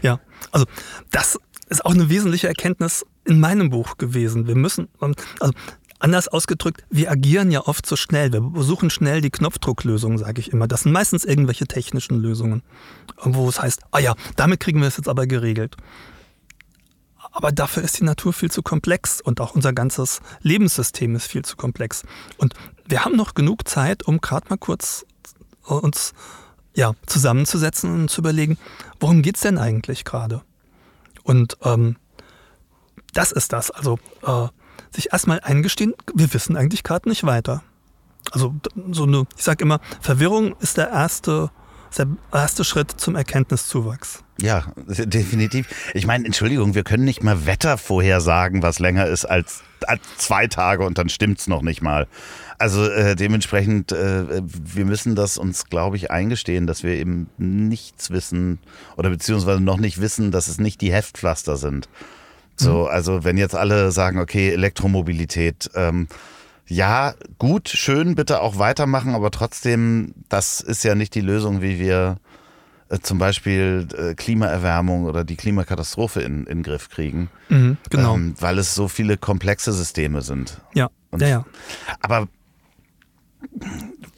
[0.02, 0.20] Ja,
[0.50, 0.66] also
[1.10, 4.46] das ist auch eine wesentliche Erkenntnis in meinem Buch gewesen.
[4.46, 5.54] Wir müssen, also
[6.00, 8.32] Anders ausgedrückt, wir agieren ja oft so schnell.
[8.32, 10.66] Wir suchen schnell die Knopfdrucklösung, sage ich immer.
[10.66, 12.62] Das sind meistens irgendwelche technischen Lösungen,
[13.22, 15.76] wo es heißt, ah ja, damit kriegen wir es jetzt aber geregelt.
[17.32, 21.44] Aber dafür ist die Natur viel zu komplex und auch unser ganzes Lebenssystem ist viel
[21.44, 22.02] zu komplex.
[22.38, 22.54] Und
[22.86, 25.04] wir haben noch genug Zeit, um gerade mal kurz
[25.64, 26.14] uns
[26.74, 28.56] ja, zusammenzusetzen und zu überlegen,
[29.00, 30.42] worum geht es denn eigentlich gerade?
[31.24, 31.96] Und ähm,
[33.12, 33.70] das ist das.
[33.70, 34.48] Also äh,
[34.90, 37.62] sich erstmal eingestehen, wir wissen eigentlich gerade nicht weiter.
[38.32, 38.54] Also
[38.90, 41.50] so eine, ich sage immer, Verwirrung ist der erste,
[41.96, 44.22] der erste Schritt zum Erkenntniszuwachs.
[44.40, 45.68] Ja, definitiv.
[45.94, 50.46] Ich meine, Entschuldigung, wir können nicht mal Wetter vorhersagen, was länger ist als, als zwei
[50.46, 52.06] Tage und dann stimmt's noch nicht mal.
[52.58, 58.10] Also äh, dementsprechend, äh, wir müssen das uns, glaube ich, eingestehen, dass wir eben nichts
[58.10, 58.58] wissen
[58.96, 61.88] oder beziehungsweise noch nicht wissen, dass es nicht die Heftpflaster sind.
[62.60, 62.88] So, mhm.
[62.88, 66.08] also wenn jetzt alle sagen, okay, Elektromobilität, ähm,
[66.66, 71.80] ja, gut, schön, bitte auch weitermachen, aber trotzdem, das ist ja nicht die Lösung, wie
[71.80, 72.18] wir
[72.90, 77.30] äh, zum Beispiel äh, Klimaerwärmung oder die Klimakatastrophe in, in den Griff kriegen.
[77.48, 78.14] Mhm, genau.
[78.14, 80.60] Ähm, weil es so viele komplexe Systeme sind.
[80.74, 81.46] Ja, Und, ja, ja.
[82.02, 82.28] Aber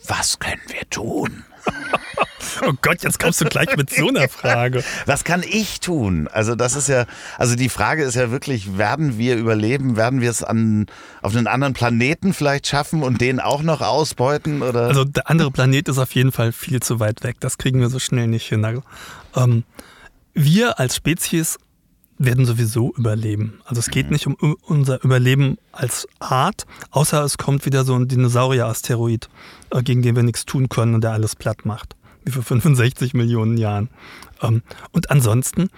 [0.07, 1.44] was können wir tun?
[2.66, 4.85] Oh Gott, jetzt kommst du gleich mit so einer Frage.
[5.07, 6.28] Was kann ich tun?
[6.28, 7.07] Also das ist ja,
[7.38, 9.96] also die Frage ist ja wirklich, werden wir überleben?
[9.96, 10.87] Werden wir es an,
[11.22, 14.62] auf einen anderen Planeten vielleicht schaffen und den auch noch ausbeuten?
[14.62, 14.88] Oder?
[14.88, 17.37] Also der andere Planet ist auf jeden Fall viel zu weit weg.
[17.40, 18.64] Das kriegen wir so schnell nicht hin.
[18.64, 18.83] Also,
[19.37, 19.64] ähm,
[20.35, 21.59] wir als Spezies
[22.18, 23.61] werden sowieso überleben.
[23.64, 24.12] Also es geht mhm.
[24.12, 29.28] nicht um unser Überleben als Art, außer es kommt wieder so ein Dinosaurier-Asteroid,
[29.70, 33.14] äh, gegen den wir nichts tun können und der alles platt macht wie vor 65
[33.14, 33.88] Millionen Jahren.
[34.40, 35.68] Ähm, und ansonsten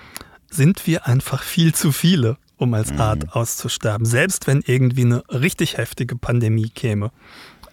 [0.50, 3.00] sind wir einfach viel zu viele, um als mhm.
[3.00, 4.06] Art auszusterben.
[4.06, 7.10] Selbst wenn irgendwie eine richtig heftige Pandemie käme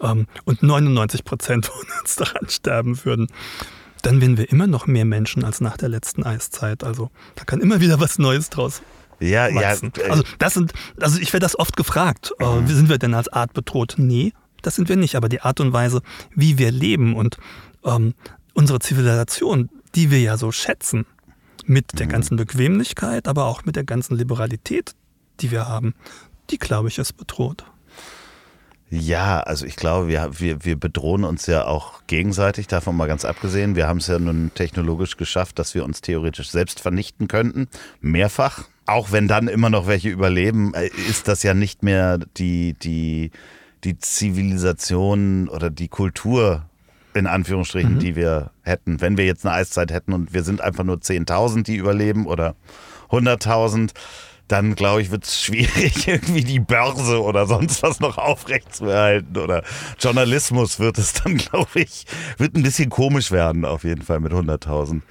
[0.01, 3.27] ähm, und 99 Prozent von uns daran sterben würden,
[4.01, 6.84] dann wären wir immer noch mehr Menschen als nach der letzten Eiszeit.
[6.84, 8.81] Also da kann immer wieder was Neues draus
[9.19, 9.93] ja, wachsen.
[9.95, 12.67] Ja, äh, also das sind, also ich werde das oft gefragt, äh, mhm.
[12.67, 13.95] wie sind wir denn als Art bedroht?
[13.97, 15.15] Nee, das sind wir nicht.
[15.15, 16.01] Aber die Art und Weise,
[16.36, 17.38] wie wir leben und
[17.86, 18.13] ähm,
[18.54, 21.06] unsere Zivilisation, die wir ja so schätzen,
[21.66, 22.12] mit der mhm.
[22.12, 24.96] ganzen Bequemlichkeit, aber auch mit der ganzen Liberalität,
[25.40, 25.94] die wir haben,
[26.50, 27.66] die, glaube ich, ist bedroht.
[28.94, 33.24] Ja, also ich glaube, wir, wir, wir bedrohen uns ja auch gegenseitig, davon mal ganz
[33.24, 33.78] abgesehen.
[33.78, 37.70] Wir haben es ja nun technologisch geschafft, dass wir uns theoretisch selbst vernichten könnten,
[38.02, 38.66] mehrfach.
[38.86, 43.32] Auch wenn dann immer noch welche überleben, äh, ist das ja nicht mehr die, die,
[43.86, 46.66] die Zivilisation oder die Kultur
[47.13, 48.00] in Anführungsstrichen, mhm.
[48.00, 49.02] die wir hätten.
[49.02, 52.56] Wenn wir jetzt eine Eiszeit hätten und wir sind einfach nur 10.000, die überleben oder
[53.10, 53.91] 100.000,
[54.47, 59.38] dann glaube ich, wird es schwierig, irgendwie die Börse oder sonst was noch aufrechtzuerhalten.
[59.38, 59.63] Oder
[60.00, 62.06] Journalismus wird es dann, glaube ich,
[62.38, 65.02] wird ein bisschen komisch werden, auf jeden Fall mit 100.000.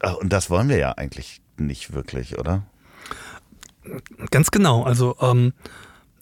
[0.00, 2.64] Äh, und das wollen wir ja eigentlich nicht wirklich, oder?
[4.30, 4.82] Ganz genau.
[4.82, 5.52] Also ähm,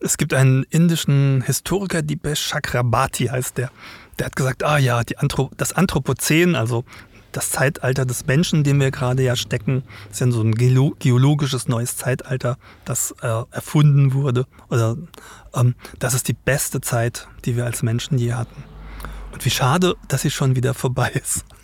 [0.01, 3.71] es gibt einen indischen Historiker, Dipesh Chakrabarti heißt der
[4.19, 6.85] der hat gesagt, ah ja, Anthrop das Anthropozän, also
[7.37, 11.69] das Zeitalter des Menschen, in dem wir gerade ja stecken, ist ja so ein geologisches
[11.69, 14.47] neues Zeitalter, das äh, erfunden wurde.
[14.71, 14.97] Oder
[15.55, 18.65] ähm, das ist die beste Zeit, die wir als Menschen je hatten.
[19.33, 21.45] Und wie schade, dass sie schon wieder vorbei ist.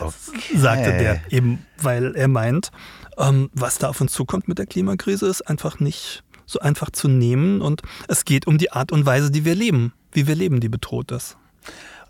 [0.00, 0.58] Okay.
[0.58, 2.72] Sagte der eben, weil er meint,
[3.16, 7.06] ähm, was da auf uns zukommt mit der Klimakrise, ist einfach nicht so einfach zu
[7.06, 7.60] nehmen.
[7.60, 10.68] Und es geht um die Art und Weise, die wir leben wie wir leben, die
[10.68, 11.36] bedroht ist.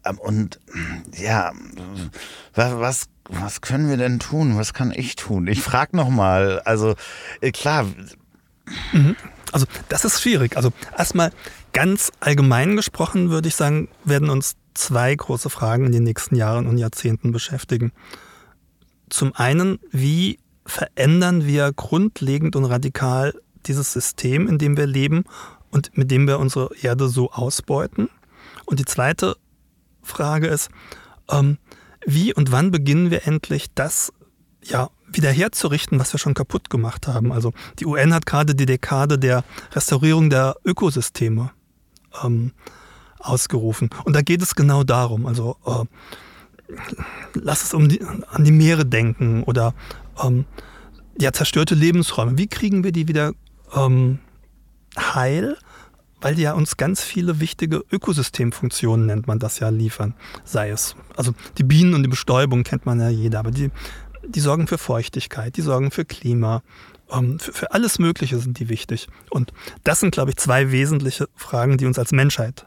[0.05, 0.61] Ähm, und
[1.17, 1.53] ja,
[2.55, 4.57] was, was können wir denn tun?
[4.57, 5.47] Was kann ich tun?
[5.47, 6.61] Ich frage nochmal.
[6.65, 6.95] Also
[7.41, 7.87] äh, klar.
[8.93, 9.17] Mhm.
[9.53, 10.57] Also das ist schwierig.
[10.57, 11.33] Also erstmal
[11.73, 16.67] ganz allgemein gesprochen würde ich sagen, werden uns zwei große Fragen in den nächsten Jahren
[16.67, 17.93] und Jahrzehnten beschäftigen.
[19.11, 23.35] Zum einen, wie verändern wir grundlegend und radikal
[23.69, 25.25] dieses System, in dem wir leben
[25.71, 28.09] und mit dem wir unsere Erde so ausbeuten?
[28.67, 29.37] Und die zweite
[30.03, 30.71] Frage ist,
[31.31, 31.59] ähm,
[32.07, 34.13] wie und wann beginnen wir endlich das
[34.63, 37.33] ja, wieder herzurichten, was wir schon kaputt gemacht haben?
[37.33, 41.51] Also die UN hat gerade die Dekade der Restaurierung der Ökosysteme
[42.23, 42.53] ähm,
[43.19, 43.91] ausgerufen.
[44.05, 45.27] Und da geht es genau darum.
[45.27, 45.85] Also äh,
[47.35, 49.75] lass es um die, an die Meere denken oder
[50.23, 50.45] ähm,
[51.21, 52.39] ja, zerstörte Lebensräume.
[52.39, 53.33] Wie kriegen wir die wieder
[53.75, 54.19] ähm,
[54.97, 55.57] heil?
[56.21, 60.15] Weil die ja uns ganz viele wichtige Ökosystemfunktionen, nennt man das ja, liefern.
[60.45, 63.71] Sei es, also die Bienen und die Bestäubung kennt man ja jeder, aber die,
[64.27, 66.63] die sorgen für Feuchtigkeit, die sorgen für Klima,
[67.11, 69.07] ähm, für, für alles Mögliche sind die wichtig.
[69.31, 69.53] Und
[69.85, 72.67] das sind, glaube ich, zwei wesentliche Fragen, die uns als Menschheit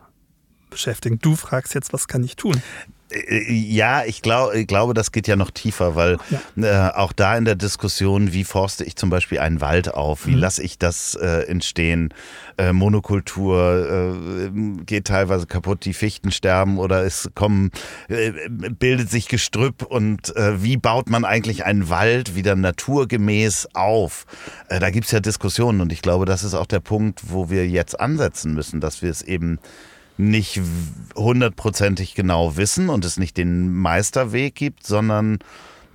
[0.69, 1.19] beschäftigen.
[1.19, 2.61] Du fragst jetzt, was kann ich tun?
[3.11, 6.17] Äh, ja, ich, glaub, ich glaube, das geht ja noch tiefer, weil
[6.55, 6.89] ja.
[6.89, 10.31] äh, auch da in der Diskussion, wie forste ich zum Beispiel einen Wald auf, wie
[10.31, 10.39] mhm.
[10.39, 12.13] lasse ich das äh, entstehen,
[12.57, 17.71] äh, Monokultur äh, geht teilweise kaputt, die Fichten sterben oder es kommen,
[18.07, 24.25] äh, bildet sich Gestrüpp und wie baut man eigentlich einen Wald wieder naturgemäß auf?
[24.69, 27.67] da gibt es ja Diskussionen und ich glaube, das ist auch der Punkt, wo wir
[27.67, 29.59] jetzt ansetzen müssen, dass wir es eben
[30.21, 30.61] nicht
[31.15, 35.39] hundertprozentig genau wissen und es nicht den Meisterweg gibt, sondern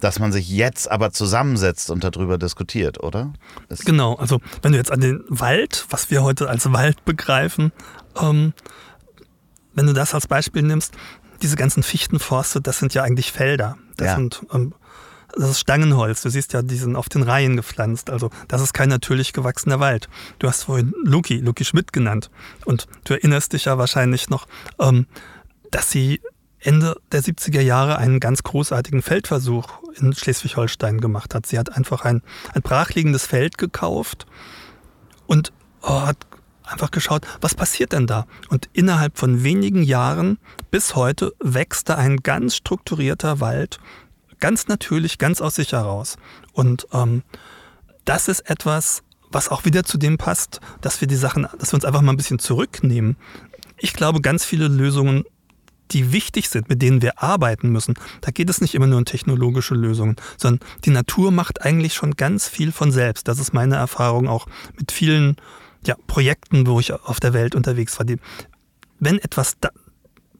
[0.00, 3.32] dass man sich jetzt aber zusammensetzt und darüber diskutiert, oder?
[3.68, 7.72] Es genau, also wenn du jetzt an den Wald, was wir heute als Wald begreifen,
[8.20, 8.52] ähm,
[9.74, 10.94] wenn du das als Beispiel nimmst,
[11.42, 13.76] diese ganzen Fichtenforste, das sind ja eigentlich Felder.
[13.96, 14.16] Das ja.
[14.16, 14.74] sind ähm,
[15.36, 16.22] das ist Stangenholz.
[16.22, 18.10] Du siehst ja, die sind auf den Reihen gepflanzt.
[18.10, 20.08] Also das ist kein natürlich gewachsener Wald.
[20.38, 22.30] Du hast vorhin Luki, Luki Schmidt genannt.
[22.64, 24.46] Und du erinnerst dich ja wahrscheinlich noch,
[24.80, 25.06] ähm,
[25.70, 26.20] dass sie
[26.58, 29.68] Ende der 70er Jahre einen ganz großartigen Feldversuch
[30.00, 31.46] in Schleswig-Holstein gemacht hat.
[31.46, 32.22] Sie hat einfach ein,
[32.54, 34.26] ein brachliegendes Feld gekauft
[35.26, 36.26] und oh, hat
[36.64, 38.26] einfach geschaut, was passiert denn da?
[38.48, 40.38] Und innerhalb von wenigen Jahren
[40.70, 43.78] bis heute wächst da ein ganz strukturierter Wald
[44.40, 46.16] ganz natürlich, ganz aus sich heraus.
[46.52, 47.22] Und ähm,
[48.04, 51.76] das ist etwas, was auch wieder zu dem passt, dass wir die Sachen, dass wir
[51.76, 53.16] uns einfach mal ein bisschen zurücknehmen.
[53.78, 55.24] Ich glaube, ganz viele Lösungen,
[55.90, 59.04] die wichtig sind, mit denen wir arbeiten müssen, da geht es nicht immer nur um
[59.04, 63.28] technologische Lösungen, sondern die Natur macht eigentlich schon ganz viel von selbst.
[63.28, 64.46] Das ist meine Erfahrung auch
[64.76, 65.36] mit vielen
[65.84, 68.06] ja, Projekten, wo ich auf der Welt unterwegs war.
[68.06, 68.16] Die,
[68.98, 69.56] wenn etwas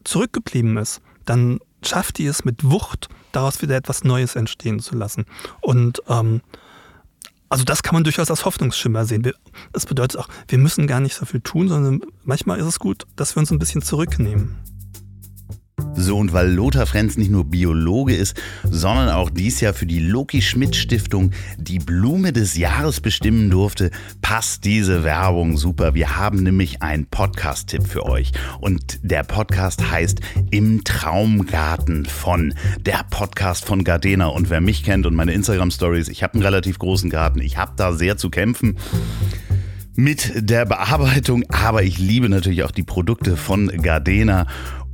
[0.04, 5.26] zurückgeblieben ist, dann schafft die es mit Wucht, daraus wieder etwas Neues entstehen zu lassen.
[5.60, 6.40] Und ähm,
[7.48, 9.30] also das kann man durchaus als Hoffnungsschimmer sehen.
[9.72, 13.04] Das bedeutet auch, wir müssen gar nicht so viel tun, sondern manchmal ist es gut,
[13.14, 14.56] dass wir uns ein bisschen zurücknehmen.
[15.98, 19.98] So, und weil Lothar Frenz nicht nur Biologe ist, sondern auch dies Jahr für die
[19.98, 25.94] Loki Schmidt Stiftung die Blume des Jahres bestimmen durfte, passt diese Werbung super.
[25.94, 28.32] Wir haben nämlich einen Podcast-Tipp für euch.
[28.60, 32.54] Und der Podcast heißt Im Traumgarten von.
[32.80, 34.26] Der Podcast von Gardena.
[34.26, 37.40] Und wer mich kennt und meine Instagram-Stories, ich habe einen relativ großen Garten.
[37.40, 38.76] Ich habe da sehr zu kämpfen
[39.96, 44.46] mit der Bearbeitung, aber ich liebe natürlich auch die Produkte von Gardena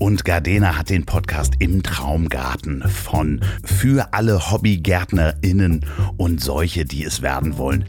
[0.03, 5.87] und Gardena hat den Podcast im Traumgarten von für alle Hobbygärtnerinnen
[6.17, 7.85] und solche, die es werden wollen.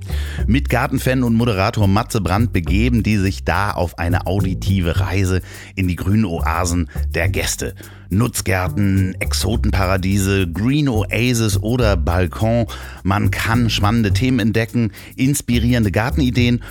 [0.45, 5.41] Mit Gartenfan und Moderator Matze Brandt begeben die sich da auf eine auditive Reise
[5.76, 7.73] in die grünen Oasen der Gäste.
[8.12, 12.67] Nutzgärten, Exotenparadiese, Green Oasis oder Balkon.
[13.02, 16.62] Man kann spannende Themen entdecken, inspirierende Gartenideen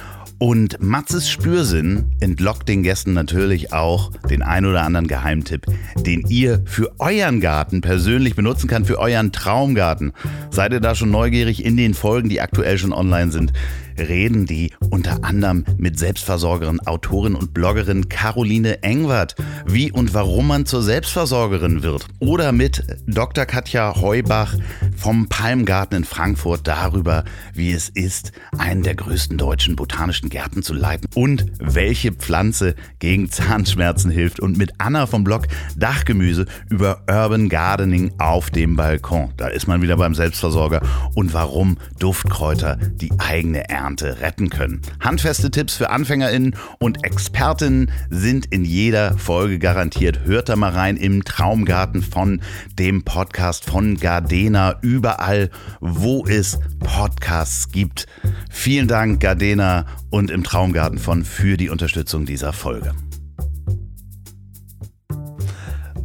[0.43, 5.67] und Matzes Spürsinn entlockt den Gästen natürlich auch den ein oder anderen Geheimtipp,
[6.05, 10.13] den ihr für euren Garten persönlich benutzen kann, für euren Traumgarten.
[10.51, 13.53] Seid ihr da schon neugierig in den Folgen, die aktuell schon online sind?
[13.99, 20.67] Reden die unter anderem mit Selbstversorgerin, Autorin und Bloggerin Caroline Engwart, wie und warum man
[20.67, 22.07] zur Selbstversorgerin wird.
[22.19, 23.45] Oder mit Dr.
[23.47, 24.55] Katja Heubach
[24.97, 27.25] vom Palmgarten in Frankfurt darüber,
[27.55, 33.31] wie es ist, einen der größten deutschen botanischen Gärten zu leiten und welche Pflanze gegen
[33.31, 34.41] Zahnschmerzen hilft.
[34.41, 39.33] Und mit Anna vom Blog Dachgemüse über Urban Gardening auf dem Balkon.
[39.37, 40.81] Da ist man wieder beim Selbstversorger
[41.15, 44.81] und warum Duftkräuter die eigene Ernte Ernte retten können.
[45.01, 50.21] Handfeste Tipps für AnfängerInnen und Expertinnen sind in jeder Folge garantiert.
[50.25, 52.41] Hört da mal rein im Traumgarten von
[52.79, 58.07] dem Podcast von Gardena, überall, wo es Podcasts gibt.
[58.51, 62.95] Vielen Dank, Gardena und im Traumgarten von für die Unterstützung dieser Folge.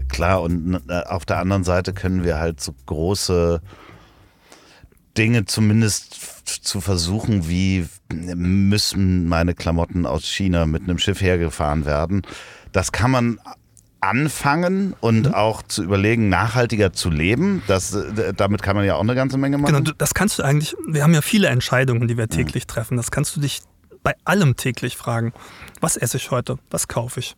[0.08, 3.62] Klar, und äh, auf der anderen Seite können wir halt so große
[5.16, 12.22] Dinge zumindest zu versuchen, wie müssen meine Klamotten aus China mit einem Schiff hergefahren werden.
[12.72, 13.40] Das kann man
[14.00, 15.34] anfangen und mhm.
[15.34, 17.64] auch zu überlegen, nachhaltiger zu leben.
[17.68, 19.84] Das, äh, damit kann man ja auch eine ganze Menge machen.
[19.84, 22.68] Genau, das kannst du eigentlich, wir haben ja viele Entscheidungen, die wir täglich mhm.
[22.68, 22.98] treffen.
[22.98, 23.62] Das kannst du dich
[24.04, 25.34] bei allem täglich fragen.
[25.82, 26.60] Was esse ich heute?
[26.70, 27.36] Was kaufe ich?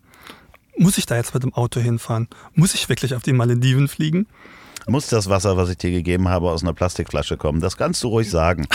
[0.80, 2.28] muss ich da jetzt mit dem Auto hinfahren?
[2.54, 4.26] Muss ich wirklich auf die Malediven fliegen?
[4.90, 7.60] Muss das Wasser, was ich dir gegeben habe, aus einer Plastikflasche kommen?
[7.60, 8.66] Das kannst du ruhig sagen.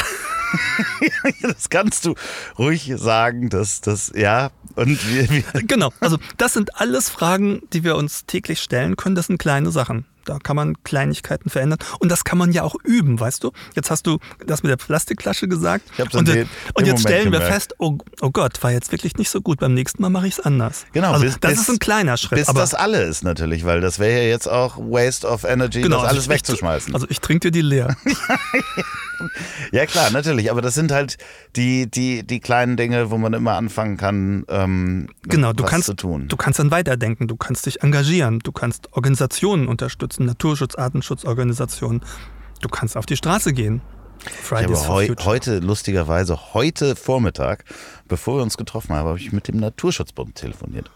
[1.41, 2.15] das kannst du
[2.57, 4.51] ruhig sagen, dass das, ja.
[4.77, 9.15] Und wir, wir Genau, also das sind alles Fragen, die wir uns täglich stellen können.
[9.15, 10.05] Das sind kleine Sachen.
[10.25, 11.79] Da kann man Kleinigkeiten verändern.
[11.99, 13.51] Und das kann man ja auch üben, weißt du?
[13.75, 15.83] Jetzt hast du das mit der Plastikflasche gesagt.
[15.97, 17.53] Ich und, in und jetzt Moment stellen wir gemerkt.
[17.53, 19.59] fest, oh, oh Gott, war jetzt wirklich nicht so gut.
[19.59, 20.85] Beim nächsten Mal mache ich es anders.
[20.93, 22.39] Genau, also bis- das bis- ist ein kleiner Schritt.
[22.39, 25.81] bis aber das alle ist natürlich, weil das wäre ja jetzt auch Waste of Energy,
[25.81, 26.93] genau, das also alles ich- wegzuschmeißen.
[26.93, 27.95] Also ich trinke dir die leer.
[29.71, 31.17] ja klar, natürlich, aber das sind halt
[31.55, 35.85] die, die, die kleinen Dinge, wo man immer anfangen kann, ähm, Genau, du was kannst,
[35.87, 36.27] zu tun.
[36.27, 42.01] du kannst dann weiterdenken, du kannst dich engagieren, du kannst Organisationen unterstützen, Naturschutz, Artenschutzorganisationen.
[42.61, 43.81] Du kannst auf die Straße gehen.
[44.25, 47.65] Ich Fridays habe for heu, heute, lustigerweise, heute Vormittag,
[48.07, 50.89] bevor wir uns getroffen haben, habe ich mit dem Naturschutzbund telefoniert.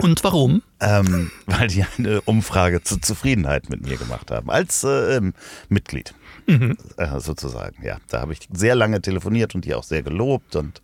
[0.00, 0.62] Und warum?
[0.80, 5.34] Ähm, weil die eine Umfrage zur Zufriedenheit mit mir gemacht haben, als äh, ähm,
[5.68, 6.14] Mitglied
[6.48, 7.84] äh, sozusagen.
[7.84, 10.82] Ja, da habe ich sehr lange telefoniert und die auch sehr gelobt und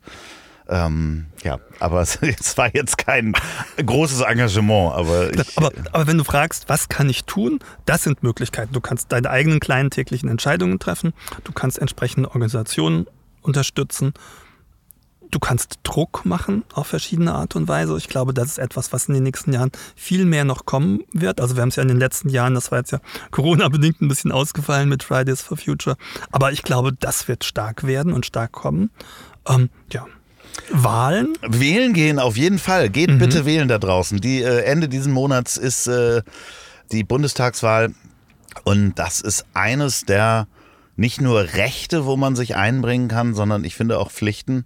[0.69, 3.35] ähm, ja, aber es, es war jetzt kein
[3.85, 8.23] großes Engagement, aber ich, Aber, aber wenn du fragst, was kann ich tun, das sind
[8.23, 8.73] Möglichkeiten.
[8.73, 11.13] Du kannst deine eigenen kleinen täglichen Entscheidungen treffen,
[11.45, 13.07] du kannst entsprechende Organisationen
[13.43, 14.15] unterstützen,
[15.31, 17.97] du kannst Druck machen auf verschiedene Art und Weise.
[17.99, 21.41] Ich glaube, das ist etwas, was in den nächsten Jahren viel mehr noch kommen wird.
[21.41, 23.01] Also wir haben es ja in den letzten Jahren, das war jetzt ja
[23.31, 25.97] Corona-bedingt ein bisschen ausgefallen mit Fridays for Future,
[26.33, 28.91] aber ich glaube, das wird stark werden und stark kommen.
[29.47, 30.07] Ähm, ja.
[30.71, 32.91] Wahlen, Wählen gehen auf jeden Fall.
[32.91, 33.19] Geht Mhm.
[33.19, 34.21] bitte wählen da draußen.
[34.21, 36.23] Die äh, Ende diesen Monats ist äh,
[36.93, 37.93] die Bundestagswahl
[38.65, 40.47] und das ist eines der
[40.97, 44.65] nicht nur Rechte, wo man sich einbringen kann, sondern ich finde auch Pflichten,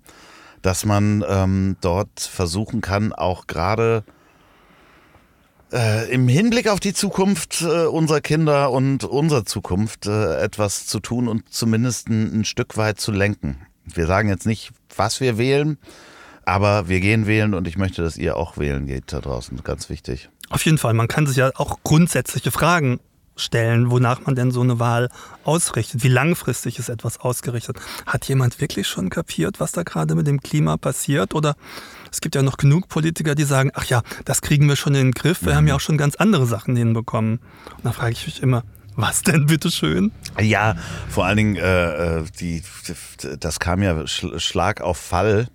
[0.62, 4.04] dass man ähm, dort versuchen kann, auch gerade
[5.72, 11.00] äh, im Hinblick auf die Zukunft äh, unserer Kinder und unserer Zukunft äh, etwas zu
[11.00, 13.66] tun und zumindest ein, ein Stück weit zu lenken.
[13.94, 15.78] Wir sagen jetzt nicht, was wir wählen,
[16.44, 19.62] aber wir gehen wählen und ich möchte, dass ihr auch wählen geht da draußen.
[19.62, 20.28] Ganz wichtig.
[20.50, 23.00] Auf jeden Fall, man kann sich ja auch grundsätzliche Fragen
[23.36, 25.08] stellen, wonach man denn so eine Wahl
[25.44, 26.02] ausrichtet.
[26.02, 27.78] Wie langfristig ist etwas ausgerichtet?
[28.06, 31.34] Hat jemand wirklich schon kapiert, was da gerade mit dem Klima passiert?
[31.34, 31.54] Oder
[32.10, 35.08] es gibt ja noch genug Politiker, die sagen, ach ja, das kriegen wir schon in
[35.08, 37.40] den Griff, wir haben ja auch schon ganz andere Sachen hinbekommen.
[37.76, 38.64] Und da frage ich mich immer,
[38.98, 40.12] was denn bitteschön?
[40.40, 40.76] Ja,
[41.08, 42.62] vor allen Dingen, äh, äh, die,
[43.40, 45.48] das kam ja Sch- Schlag auf Fall,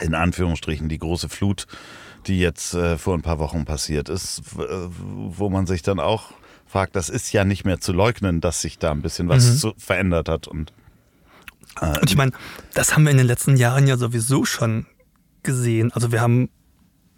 [0.00, 1.66] in Anführungsstrichen, die große Flut,
[2.26, 4.62] die jetzt äh, vor ein paar Wochen passiert ist, äh,
[4.96, 6.32] wo man sich dann auch
[6.66, 9.74] fragt, das ist ja nicht mehr zu leugnen, dass sich da ein bisschen was zu,
[9.76, 10.46] verändert hat.
[10.46, 10.72] Und
[11.80, 12.32] Und ich meine,
[12.74, 14.86] das haben wir in den letzten Jahren ja sowieso schon
[15.42, 15.90] gesehen.
[15.92, 16.50] Also wir haben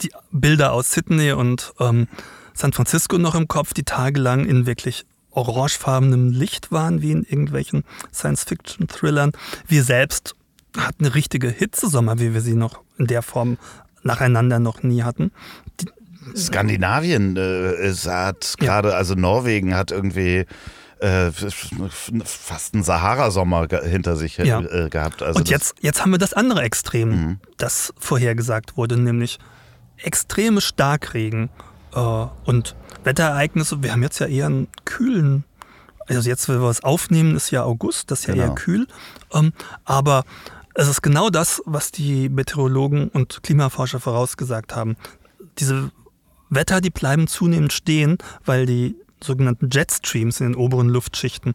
[0.03, 2.09] die Bilder aus Sydney und ähm,
[2.55, 7.85] San Francisco noch im Kopf, die tagelang in wirklich orangefarbenem Licht waren, wie in irgendwelchen
[8.13, 9.33] Science-Fiction-Thrillern.
[9.67, 10.35] Wir selbst
[10.77, 13.59] hatten eine richtige Hitzesommer, wie wir sie noch in der Form
[14.03, 15.31] nacheinander noch nie hatten.
[16.37, 20.47] Skandinavien äh, hat gerade, also Norwegen hat irgendwie
[21.01, 21.31] äh,
[22.25, 24.61] fast einen Sahara-Sommer hinter sich äh, Ja.
[24.61, 25.23] äh, gehabt.
[25.23, 29.39] Also und jetzt, jetzt haben wir das andere Extrem, das vorhergesagt wurde, nämlich
[29.97, 31.49] extreme Starkregen
[31.95, 31.99] äh,
[32.45, 33.83] und Wetterereignisse.
[33.83, 35.45] Wir haben jetzt ja eher einen kühlen,
[36.09, 38.47] also jetzt, wenn wir es aufnehmen, ist ja August, das ist ja Genau.
[38.47, 38.87] eher kühl.
[39.33, 39.53] Ähm,
[39.85, 40.25] aber
[40.75, 44.97] es ist genau das, was die Meteorologen und Klimaforscher vorausgesagt haben.
[45.59, 45.91] Diese
[46.49, 51.55] Wetter, die bleiben zunehmend stehen, weil die sogenannten Jetstreams in den oberen Luftschichten,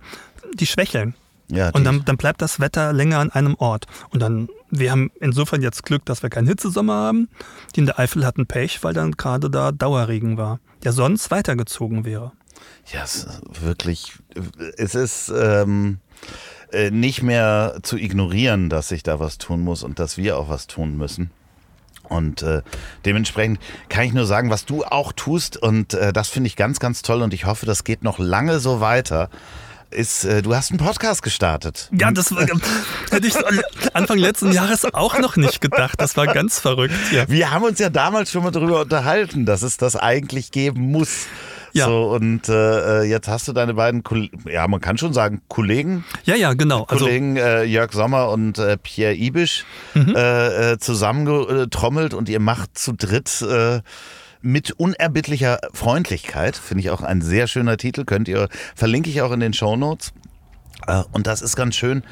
[0.54, 1.16] die schwächeln.
[1.50, 3.88] ja, Und dann, dann bleibt das Wetter länger an einem Ort.
[4.12, 7.28] Und dann, wir haben insofern jetzt Glück, dass wir keinen Hitzesommer haben.
[7.76, 12.06] Die in der Eifel hatten Pech, weil dann gerade da Dauerregen war, der sonst weitergezogen
[12.06, 12.32] wäre.
[12.94, 14.14] Ja, es ist wirklich,
[14.78, 15.98] es ist ähm,
[16.72, 20.50] äh, nicht mehr zu ignorieren, dass sich da was tun muss und dass wir auch
[20.50, 21.32] was tun müssen.
[22.04, 22.62] Und äh,
[23.04, 26.80] dementsprechend kann ich nur sagen, was du auch tust, und äh, das finde ich ganz,
[26.80, 29.30] ganz toll und ich hoffe, das geht noch lange so weiter,
[29.92, 31.90] ist, äh, du hast einen Podcast gestartet.
[31.98, 32.46] Ja, das war,
[33.12, 33.36] hätte ich
[33.94, 36.00] Anfang letzten Jahres auch noch nicht gedacht.
[36.00, 36.94] Das war ganz verrückt.
[37.12, 37.28] Ja.
[37.30, 41.28] Wir haben uns ja damals schon mal darüber unterhalten, dass es das eigentlich geben muss.
[41.74, 41.88] Ja.
[41.88, 46.06] So, und äh, jetzt hast du deine beiden, Kol ja, man kann schon sagen, Kollegen
[46.24, 46.86] ja, ja, genau.
[46.86, 50.16] Also, Kollegen äh, Jörg Sommer und äh, Pierre Ibisch Mhm.
[50.16, 53.82] äh, äh, zusammengetrommelt und ihr macht zu dritt äh,
[54.46, 59.32] mit unerbittlicher Freundlichkeit, finde ich auch ein sehr schöner Titel, könnt ihr, verlinke ich auch
[59.32, 60.14] in den Shownotes.
[60.86, 62.04] Äh, und das ist ganz schön,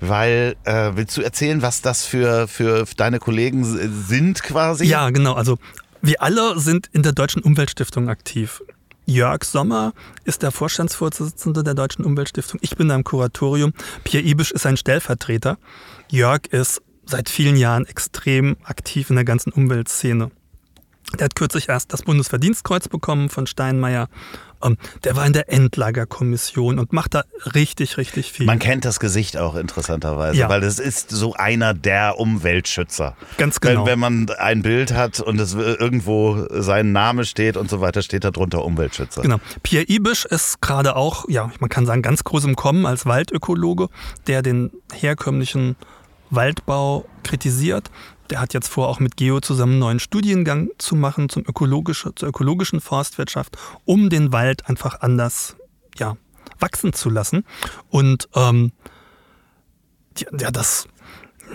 [0.00, 4.84] weil, äh, willst du erzählen, was das für, für deine Kollegen sind quasi?
[4.84, 5.34] ja, genau.
[5.34, 5.58] Also
[6.00, 8.62] Wir alle sind in der Deutschen Umweltstiftung aktiv.
[9.06, 9.92] Jörg Sommer
[10.24, 12.60] ist der Vorstandsvorsitzende der Deutschen Umweltstiftung.
[12.62, 13.72] Ich bin da im Kuratorium.
[14.04, 15.58] Pierre Ibisch ist ein Stellvertreter.
[16.08, 20.30] Jörg ist seit vielen Jahren extrem aktiv in der ganzen Umweltszene.
[21.20, 24.08] Der hat kürzlich erst das Bundesverdienstkreuz bekommen von Steinmeier.
[24.62, 28.46] Ähm, der war in der Endlagerkommission und macht da richtig, richtig viel.
[28.46, 30.48] Man kennt das Gesicht auch interessanterweise, Ja.
[30.48, 33.16] weil das ist so einer der Umweltschützer.
[33.36, 33.84] Ganz genau.
[33.84, 38.02] Wenn, wenn man ein Bild hat und es irgendwo sein Name steht und so weiter,
[38.02, 39.22] steht da drunter Umweltschützer.
[39.22, 39.38] Genau.
[39.62, 43.88] Pierre Ibisch ist gerade auch, ja, man kann sagen, ganz groß im Kommen als Waldökologe,
[44.26, 45.76] der den herkömmlichen
[46.30, 47.90] Waldbau kritisiert.
[48.30, 52.14] Der hat jetzt vor, auch mit Geo zusammen einen neuen Studiengang zu machen zum ökologische,
[52.14, 55.56] zur ökologischen Forstwirtschaft, um den Wald einfach anders
[55.98, 56.16] ja,
[56.58, 57.44] wachsen zu lassen.
[57.90, 58.72] Und ähm,
[60.18, 60.88] ja, das,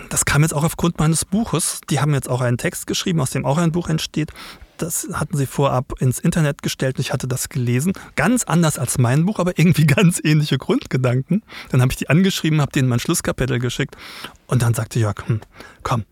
[0.10, 1.82] das kam jetzt auch aufgrund meines Buches.
[1.90, 4.32] Die haben jetzt auch einen Text geschrieben, aus dem auch ein Buch entsteht.
[4.78, 7.94] Das hatten sie vorab ins Internet gestellt und ich hatte das gelesen.
[8.16, 11.44] Ganz anders als mein Buch, aber irgendwie ganz ähnliche Grundgedanken.
[11.70, 13.98] Dann habe ich die angeschrieben, habe denen mein Schlusskapitel geschickt
[14.48, 15.42] und dann sagte Jörg, hm,
[15.84, 16.06] komm,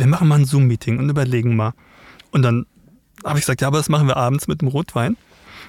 [0.00, 1.74] wir machen mal ein Zoom-Meeting und überlegen mal.
[2.32, 2.66] Und dann
[3.24, 5.16] habe ich gesagt, ja, aber das machen wir abends mit dem Rotwein.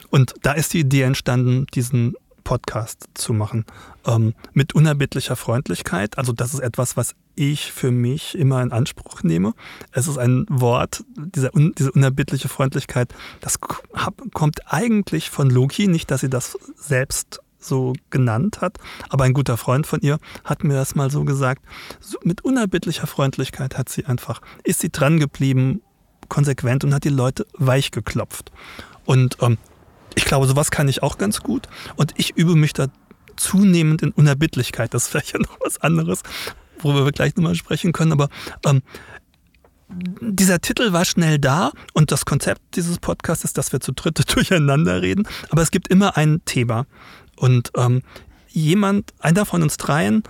[0.09, 3.65] Und da ist die Idee entstanden, diesen Podcast zu machen.
[4.05, 6.17] Ähm, mit unerbittlicher Freundlichkeit.
[6.17, 9.53] Also das ist etwas, was ich für mich immer in Anspruch nehme.
[9.91, 16.09] Es ist ein Wort, diese, un, diese unerbittliche Freundlichkeit, das kommt eigentlich von Loki, nicht,
[16.09, 18.78] dass sie das selbst so genannt hat,
[19.09, 21.64] aber ein guter Freund von ihr hat mir das mal so gesagt.
[22.24, 25.82] Mit unerbittlicher Freundlichkeit hat sie einfach, ist sie dran geblieben,
[26.30, 28.51] konsequent und hat die Leute weich geklopft.
[29.05, 29.57] Und ähm,
[30.16, 31.68] ich glaube, sowas kann ich auch ganz gut.
[31.95, 32.88] Und ich übe mich da
[33.36, 34.93] zunehmend in Unerbittlichkeit.
[34.93, 36.22] Das ist vielleicht ja noch was anderes,
[36.80, 38.12] worüber wir gleich nochmal sprechen können.
[38.12, 38.30] Aber
[38.66, 38.82] ähm,
[40.22, 44.36] dieser Titel war schnell da und das Konzept dieses Podcasts ist, dass wir zu dritt
[44.36, 45.28] durcheinander reden.
[45.49, 46.86] Aber es gibt immer ein Thema.
[47.42, 48.04] Und ähm,
[48.50, 50.22] jemand, einer von uns dreien,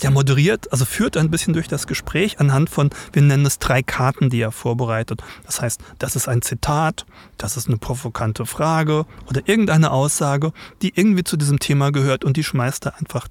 [0.00, 3.82] ja, moderiert, also führt ein bisschen durch das Gespräch anhand von, wir nennen es drei
[3.82, 5.24] Karten, die er vorbereitet.
[5.44, 7.04] Das heißt, das ist ein Zitat,
[7.36, 10.52] das ist eine provokante Frage oder irgendeine Aussage,
[10.82, 13.26] die irgendwie zu diesem Thema gehört und die schmeißt er einfach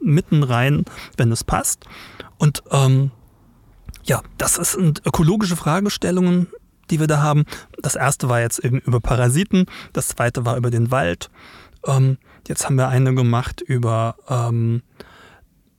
[0.00, 0.86] mitten rein,
[1.18, 1.84] wenn es passt.
[2.38, 3.10] Und ähm,
[4.04, 6.46] ja, das sind ökologische Fragestellungen,
[6.88, 7.44] die wir da haben.
[7.82, 11.28] Das erste war jetzt eben über Parasiten, das zweite war über den Wald.
[11.86, 14.82] Ähm, jetzt haben wir eine gemacht über ähm,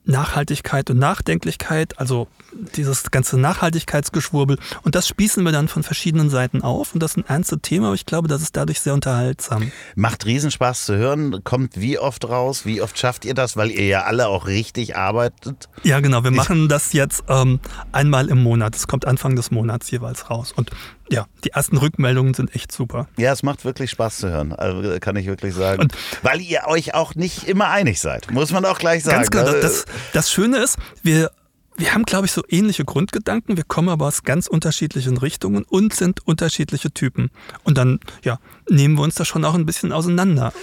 [0.10, 2.28] Nachhaltigkeit und Nachdenklichkeit, also
[2.76, 4.58] dieses ganze Nachhaltigkeitsgeschwurbel.
[4.82, 6.94] Und das spießen wir dann von verschiedenen Seiten auf.
[6.94, 9.72] Und das ist ein ernstes Thema, aber ich glaube, das ist dadurch sehr unterhaltsam.
[9.96, 11.44] Macht Riesenspaß zu hören.
[11.44, 12.66] Kommt wie oft raus?
[12.66, 13.56] Wie oft schafft ihr das?
[13.56, 15.70] Weil ihr ja alle auch richtig arbeitet.
[15.84, 16.24] Ja, genau.
[16.24, 17.60] Wir machen das jetzt ähm,
[17.92, 18.76] einmal im Monat.
[18.76, 20.54] Es kommt Anfang des Monats jeweils raus.
[20.56, 20.72] Und
[21.12, 23.08] ja, die ersten Rückmeldungen sind echt super.
[23.18, 24.54] Ja, es macht wirklich Spaß zu hören.
[24.54, 25.82] Also, kann ich wirklich sagen.
[25.82, 28.32] Und- Weil ihr euch auch nicht immer einig seid.
[28.32, 29.18] Muss man auch gleich sagen.
[29.18, 29.52] Ganz genau.
[29.54, 31.32] Das, das Schöne ist, wir,
[31.78, 33.58] wir haben, glaube ich, so ähnliche Grundgedanken.
[33.58, 37.32] Wir kommen aber aus ganz unterschiedlichen Richtungen und sind unterschiedliche Typen.
[37.64, 38.40] Und dann, ja,
[38.70, 40.54] nehmen wir uns da schon auch ein bisschen auseinander.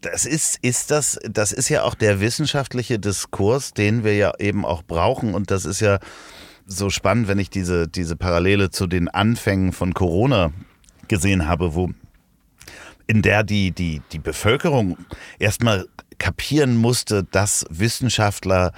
[0.00, 4.66] Das ist, ist das, das ist ja auch der wissenschaftliche Diskurs, den wir ja eben
[4.66, 5.32] auch brauchen.
[5.32, 5.98] Und das ist ja
[6.66, 10.52] so spannend, wenn ich diese, diese Parallele zu den Anfängen von Corona
[11.08, 11.90] gesehen habe, wo
[13.06, 14.96] in der die, die, die Bevölkerung
[15.38, 15.86] erstmal
[16.18, 18.72] kapieren musste, dass Wissenschaftler,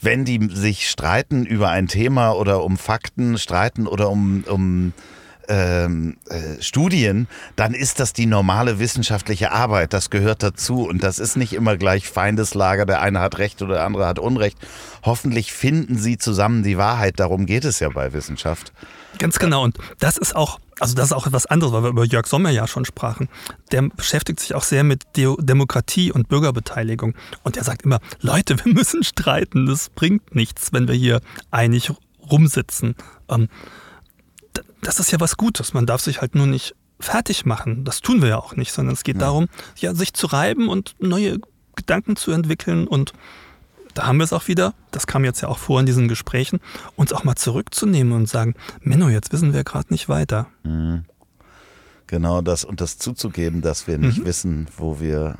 [0.00, 4.92] wenn die sich streiten über ein Thema oder um Fakten streiten oder um, um
[5.48, 9.92] ähm, äh, Studien, dann ist das die normale wissenschaftliche Arbeit.
[9.92, 12.86] Das gehört dazu und das ist nicht immer gleich Feindeslager.
[12.86, 14.58] Der eine hat Recht oder der andere hat Unrecht.
[15.02, 17.20] Hoffentlich finden sie zusammen die Wahrheit.
[17.20, 18.72] Darum geht es ja bei Wissenschaft.
[19.18, 19.62] Ganz genau.
[19.62, 22.50] Und das ist auch, also das ist auch etwas anderes, weil wir über Jörg Sommer
[22.50, 23.28] ja schon sprachen.
[23.70, 27.14] Der beschäftigt sich auch sehr mit Demokratie und Bürgerbeteiligung.
[27.42, 29.66] Und er sagt immer, Leute, wir müssen streiten.
[29.66, 31.20] Das bringt nichts, wenn wir hier
[31.50, 31.92] einig
[32.30, 32.96] rumsitzen.
[33.28, 33.48] Ähm,
[34.82, 35.74] das ist ja was Gutes.
[35.74, 37.84] Man darf sich halt nur nicht fertig machen.
[37.84, 40.94] Das tun wir ja auch nicht, sondern es geht darum, ja, sich zu reiben und
[41.00, 41.38] neue
[41.76, 43.12] Gedanken zu entwickeln und
[43.94, 46.60] da haben wir es auch wieder, das kam jetzt ja auch vor in diesen Gesprächen,
[46.96, 50.48] uns auch mal zurückzunehmen und sagen, Menno, jetzt wissen wir gerade nicht weiter.
[52.06, 55.36] Genau das und das zuzugeben, dass wir nicht wissen, wo wir,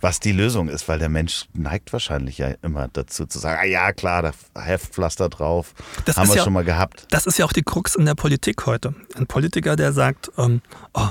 [0.00, 3.64] was die Lösung ist, weil der Mensch neigt wahrscheinlich ja immer dazu zu sagen, ah
[3.66, 5.74] ja klar, da Heftpflaster drauf,
[6.04, 7.06] Das haben wir ja- schon mal gehabt.
[7.10, 8.94] Das ist ja auch die Krux in der Politik heute.
[9.16, 10.60] Ein Politiker, der sagt, ähm,
[10.94, 11.08] oh,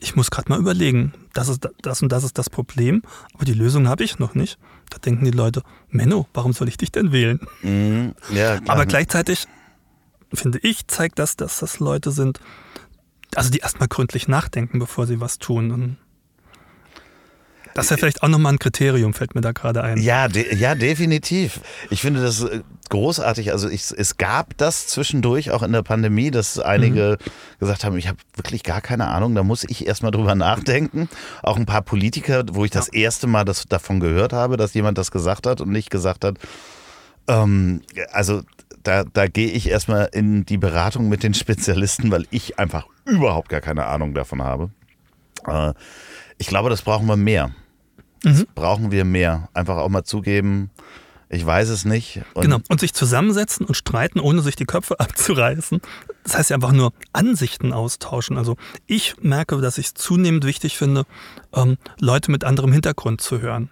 [0.00, 3.02] ich muss gerade mal überlegen, das, ist, das und das ist das Problem,
[3.34, 4.58] aber die Lösung habe ich noch nicht.
[4.90, 7.40] Da denken die Leute, Menno, warum soll ich dich denn wählen?
[7.62, 8.14] Mhm.
[8.32, 8.60] Ja.
[8.68, 9.46] Aber gleichzeitig,
[10.32, 12.40] finde ich, zeigt das, dass das Leute sind,
[13.34, 15.70] Also die erstmal gründlich nachdenken, bevor sie was tun.
[15.72, 15.96] Und
[17.76, 19.98] das wäre vielleicht auch nochmal ein Kriterium, fällt mir da gerade ein.
[19.98, 21.60] Ja, de ja, definitiv.
[21.90, 23.52] Ich finde das äh, großartig.
[23.52, 27.30] Also ich, es gab das zwischendurch auch in der Pandemie, dass einige mhm.
[27.60, 31.08] gesagt haben, ich habe wirklich gar keine Ahnung, da muss ich erstmal drüber nachdenken.
[31.42, 34.98] Auch ein paar Politiker, wo ich das erste Mal das, davon gehört habe, dass jemand
[34.98, 36.38] das gesagt hat und nicht gesagt hat,
[37.28, 38.42] ähm, also
[38.82, 43.48] da, da gehe ich erstmal in die Beratung mit den Spezialisten, weil ich einfach überhaupt
[43.48, 44.70] gar keine Ahnung davon habe.
[45.46, 45.72] Äh,
[46.38, 47.50] ich glaube, das brauchen wir mehr.
[48.26, 48.46] Mhm.
[48.54, 49.48] brauchen wir mehr.
[49.54, 50.70] Einfach auch mal zugeben,
[51.28, 52.22] ich weiß es nicht.
[52.34, 52.58] Und genau.
[52.68, 55.80] Und sich zusammensetzen und streiten, ohne sich die Köpfe abzureißen.
[56.24, 58.36] Das heißt ja einfach nur Ansichten austauschen.
[58.36, 58.56] Also
[58.86, 61.04] ich merke, dass ich es zunehmend wichtig finde,
[61.54, 63.70] ähm, Leute mit anderem Hintergrund zu hören.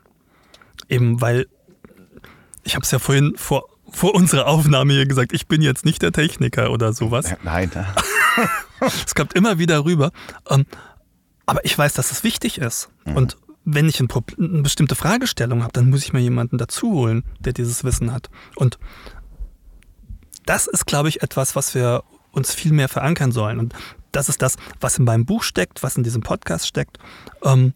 [0.88, 1.46] Eben weil,
[2.62, 6.02] ich habe es ja vorhin vor, vor unserer Aufnahme hier gesagt, ich bin jetzt nicht
[6.02, 7.34] der Techniker oder sowas.
[7.42, 7.70] Nein.
[9.06, 10.10] Es kommt immer wieder rüber.
[10.50, 10.66] Ähm,
[11.46, 12.90] aber ich weiß, dass es wichtig ist.
[13.04, 13.16] Mhm.
[13.16, 17.24] Und wenn ich ein eine bestimmte Fragestellung habe, dann muss ich mir jemanden dazu holen,
[17.40, 18.30] der dieses Wissen hat.
[18.56, 18.78] Und
[20.44, 23.58] das ist, glaube ich, etwas, was wir uns viel mehr verankern sollen.
[23.58, 23.74] Und
[24.12, 26.98] das ist das, was in meinem Buch steckt, was in diesem Podcast steckt.
[27.42, 27.72] Ähm,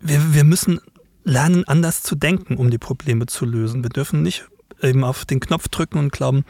[0.00, 0.80] wir, wir müssen
[1.24, 3.82] lernen, anders zu denken, um die Probleme zu lösen.
[3.82, 4.48] Wir dürfen nicht
[4.82, 6.44] eben auf den Knopf drücken und glauben,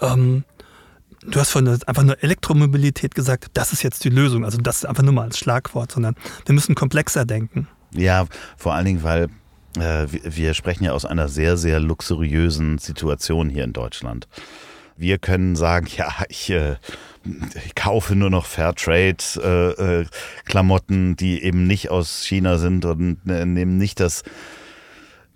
[0.00, 0.44] ähm,
[1.22, 4.44] du hast vorhin einfach nur Elektromobilität gesagt, das ist jetzt die Lösung.
[4.44, 6.14] Also das ist einfach nur mal als Schlagwort, sondern
[6.46, 7.68] wir müssen komplexer denken.
[7.92, 9.28] Ja, vor allen Dingen, weil
[9.76, 14.28] äh, wir sprechen ja aus einer sehr, sehr luxuriösen Situation hier in Deutschland.
[14.96, 16.76] Wir können sagen, ja, ich, äh,
[17.64, 23.44] ich kaufe nur noch Fairtrade-Klamotten, äh, äh die eben nicht aus China sind und äh,
[23.44, 24.22] nehmen nicht das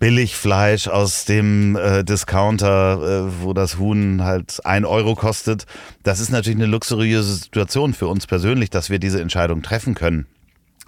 [0.03, 5.65] Billigfleisch aus dem äh, Discounter, äh, wo das Huhn halt ein Euro kostet.
[6.03, 10.25] Das ist natürlich eine luxuriöse Situation für uns persönlich, dass wir diese Entscheidung treffen können.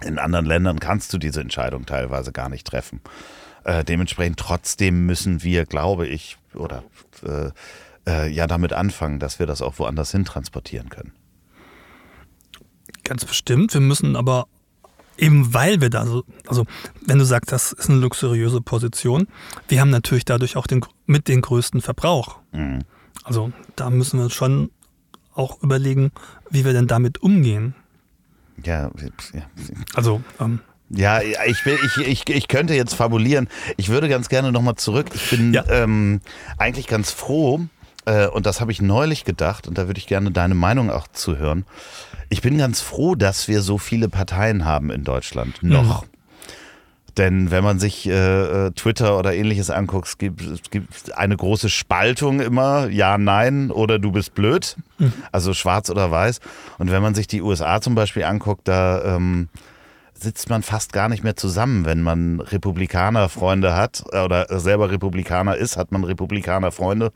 [0.04, 3.00] In anderen Ländern kannst du diese Entscheidung teilweise gar nicht treffen.
[3.64, 6.84] Äh, dementsprechend trotzdem müssen wir, glaube ich, oder
[7.24, 7.52] äh,
[8.06, 11.12] äh, ja damit anfangen, dass wir das auch woanders hin transportieren können.
[13.02, 13.72] Ganz bestimmt.
[13.72, 14.46] Wir müssen aber
[15.18, 16.66] Eben weil wir da so, also
[17.04, 19.28] wenn du sagst, das ist eine luxuriöse Position,
[19.68, 22.38] wir haben natürlich dadurch auch den, mit den größten Verbrauch.
[22.52, 22.80] Mhm.
[23.24, 24.70] Also da müssen wir schon
[25.34, 26.12] auch überlegen,
[26.50, 27.74] wie wir denn damit umgehen.
[28.64, 28.90] Ja,
[29.34, 29.42] ja.
[29.94, 33.48] Also, ähm, ja, ich, will, ich, ich, ich könnte jetzt fabulieren.
[33.76, 35.08] Ich würde ganz gerne nochmal zurück.
[35.14, 35.64] Ich bin ja.
[35.68, 36.20] ähm,
[36.58, 37.66] eigentlich ganz froh,
[38.06, 41.06] äh, und das habe ich neulich gedacht, und da würde ich gerne deine Meinung auch
[41.08, 41.66] zu hören.
[42.28, 45.62] Ich bin ganz froh, dass wir so viele Parteien haben in Deutschland.
[45.62, 46.02] Noch.
[46.02, 46.08] Mhm.
[47.16, 51.70] Denn wenn man sich äh, äh Twitter oder ähnliches anguckt, es gibt, es eine große
[51.70, 55.12] Spaltung immer, ja, nein oder du bist blöd, mhm.
[55.32, 56.40] also schwarz oder weiß.
[56.78, 59.48] Und wenn man sich die USA zum Beispiel anguckt, da ähm,
[60.12, 65.56] sitzt man fast gar nicht mehr zusammen, wenn man Republikaner-Freunde hat äh, oder selber Republikaner
[65.56, 67.12] ist, hat man Republikaner-Freunde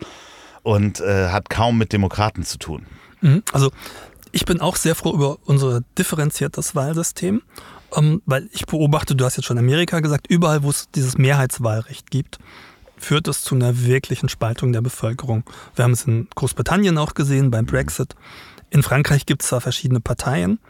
[0.62, 2.86] und äh, hat kaum mit Demokraten zu tun.
[3.20, 3.42] Mhm.
[3.52, 3.70] Also
[4.32, 7.42] ich bin auch sehr froh über unser differenziertes Wahlsystem,
[7.96, 12.10] ähm, weil ich beobachte, du hast jetzt schon Amerika gesagt, überall, wo es dieses Mehrheitswahlrecht
[12.10, 12.38] gibt,
[12.96, 15.44] führt es zu einer wirklichen Spaltung der Bevölkerung.
[15.74, 18.14] Wir haben es in Großbritannien auch gesehen beim Brexit.
[18.68, 20.60] In Frankreich gibt es zwar verschiedene Parteien,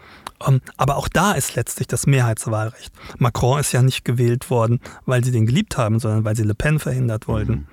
[0.47, 2.93] ähm, aber auch da ist letztlich das Mehrheitswahlrecht.
[3.19, 6.55] Macron ist ja nicht gewählt worden, weil sie den geliebt haben, sondern weil sie Le
[6.55, 7.67] Pen verhindert wollten.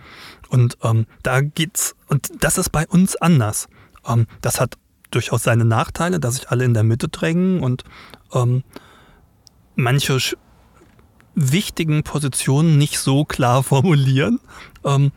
[0.50, 3.68] Und ähm, da geht's, und das ist bei uns anders.
[4.06, 4.78] Ähm, das hat
[5.12, 7.84] durchaus seine Nachteile, dass sich alle in der Mitte drängen und
[8.34, 8.64] ähm,
[9.76, 10.18] manche
[11.36, 14.40] wichtigen Positionen nicht so klar formulieren.
[14.84, 15.12] Ähm,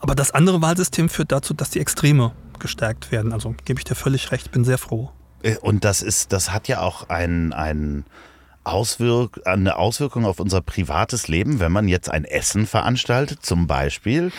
[0.00, 3.32] aber das andere Wahlsystem führt dazu, dass die Extreme gestärkt werden.
[3.32, 5.10] Also gebe ich dir völlig recht, bin sehr froh.
[5.42, 8.04] Äh, und das ist, das hat ja auch ein, ein
[8.64, 14.32] Auswirk eine Auswirkung auf unser privates Leben, wenn man jetzt ein Essen veranstaltet, zum Beispiel.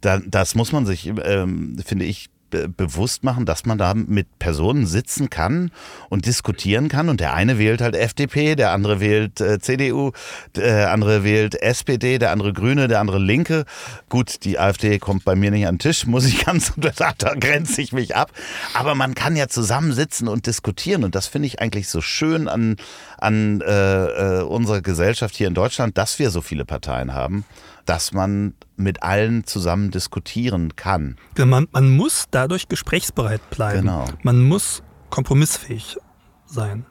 [0.00, 4.86] Da, das muss man sich, ähm, finde ich, bewusst machen, dass man da mit Personen
[4.86, 5.70] sitzen kann
[6.08, 7.08] und diskutieren kann.
[7.08, 10.12] Und der eine wählt halt FDP, der andere wählt äh, CDU,
[10.54, 13.64] der andere wählt SPD, der andere Grüne, der andere Linke.
[14.08, 17.34] Gut, die AfD kommt bei mir nicht an den Tisch, muss ich ganz, da, da
[17.34, 18.32] grenze ich mich ab.
[18.74, 21.04] Aber man kann ja zusammensitzen und diskutieren.
[21.04, 22.76] Und das finde ich eigentlich so schön an,
[23.18, 27.44] an äh, äh, unserer Gesellschaft hier in Deutschland, dass wir so viele Parteien haben
[27.88, 31.16] dass man mit allen zusammen diskutieren kann.
[31.38, 33.80] Man, man muss dadurch gesprächsbereit bleiben.
[33.80, 34.04] Genau.
[34.22, 35.96] Man muss kompromissfähig
[36.44, 36.84] sein.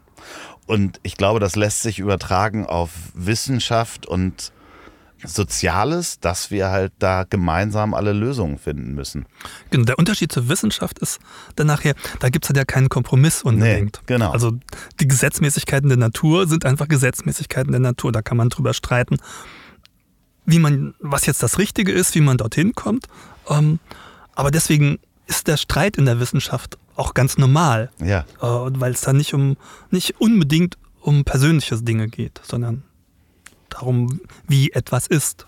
[0.65, 4.51] Und ich glaube, das lässt sich übertragen auf Wissenschaft und
[5.23, 9.25] Soziales, dass wir halt da gemeinsam alle Lösungen finden müssen.
[9.71, 11.19] Genau, der Unterschied zur Wissenschaft ist
[11.55, 13.97] dann nachher, da gibt es halt ja keinen Kompromiss unbedingt.
[14.01, 14.31] Nee, genau.
[14.31, 14.51] Also
[14.99, 18.11] die Gesetzmäßigkeiten der Natur sind einfach Gesetzmäßigkeiten der Natur.
[18.11, 19.17] Da kann man drüber streiten,
[20.47, 23.07] wie man, was jetzt das Richtige ist, wie man dorthin kommt.
[23.49, 23.79] Ähm,
[24.33, 27.91] aber deswegen ist der Streit in der Wissenschaft auch ganz normal.
[28.03, 28.21] Ja.
[28.41, 29.57] Äh, weil es da nicht um
[29.91, 32.83] nicht unbedingt um persönliche Dinge geht, sondern
[33.69, 35.45] darum, wie etwas ist.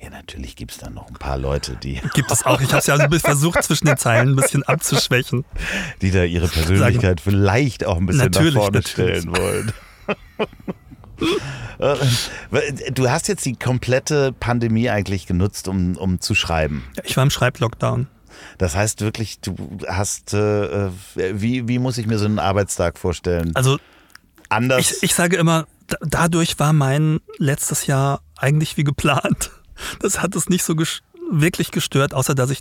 [0.00, 2.62] Ja, natürlich gibt es da noch ein paar Leute, die, Gibt es auch.
[2.62, 5.44] Ich habe es ja bisschen versucht, zwischen den Zeilen ein bisschen abzuschwächen.
[6.00, 9.20] die da ihre Persönlichkeit vielleicht auch ein bisschen Natürlich, nach vorne natürlich.
[9.20, 9.72] stellen wollen.
[11.78, 11.96] Äh,
[12.92, 16.84] Du hast jetzt die komplette Pandemie eigentlich genutzt, um, um zu schreiben.
[17.04, 18.06] Ich war im Schreiblockdown.
[18.58, 19.56] Das heißt wirklich, du
[19.88, 23.52] hast, äh, äh, wie, wie muss ich mir so einen Arbeitstag vorstellen?
[23.54, 23.78] Also
[24.48, 24.92] Anders.
[24.92, 29.50] ich, ich sage immer, da, dadurch war mein letztes Jahr eigentlich wie geplant.
[30.00, 31.00] Das hat es nicht so ges
[31.32, 32.60] wirklich gestört, außer dass ich,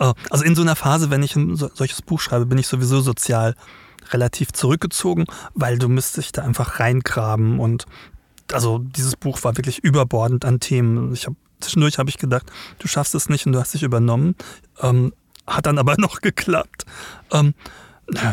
[0.00, 2.66] äh, also in so einer Phase, wenn ich ein so, solches Buch schreibe, bin ich
[2.66, 3.54] sowieso sozial
[4.12, 7.86] relativ zurückgezogen, weil du müsstest dich da einfach reingraben und
[8.52, 11.12] also dieses Buch war wirklich überbordend an Themen.
[11.12, 14.36] Ich hab, zwischendurch habe ich gedacht, du schaffst es nicht und du hast dich übernommen.
[14.80, 15.12] Ähm,
[15.46, 16.84] hat dann aber noch geklappt.
[17.30, 17.54] Ähm,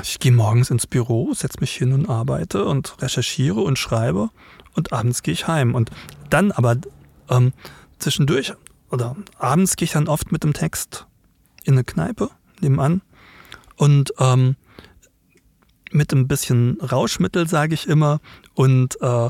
[0.03, 4.29] ich gehe morgens ins Büro, setze mich hin und arbeite und recherchiere und schreibe
[4.73, 5.75] und abends gehe ich heim.
[5.75, 5.91] Und
[6.29, 6.77] dann aber
[7.29, 7.51] ähm,
[7.99, 8.53] zwischendurch
[8.89, 11.07] oder abends gehe ich dann oft mit dem Text
[11.63, 12.29] in eine Kneipe
[12.61, 13.01] nebenan
[13.75, 14.55] und ähm,
[15.95, 18.19] mit ein bisschen Rauschmittel, sage ich immer,
[18.53, 19.29] und äh,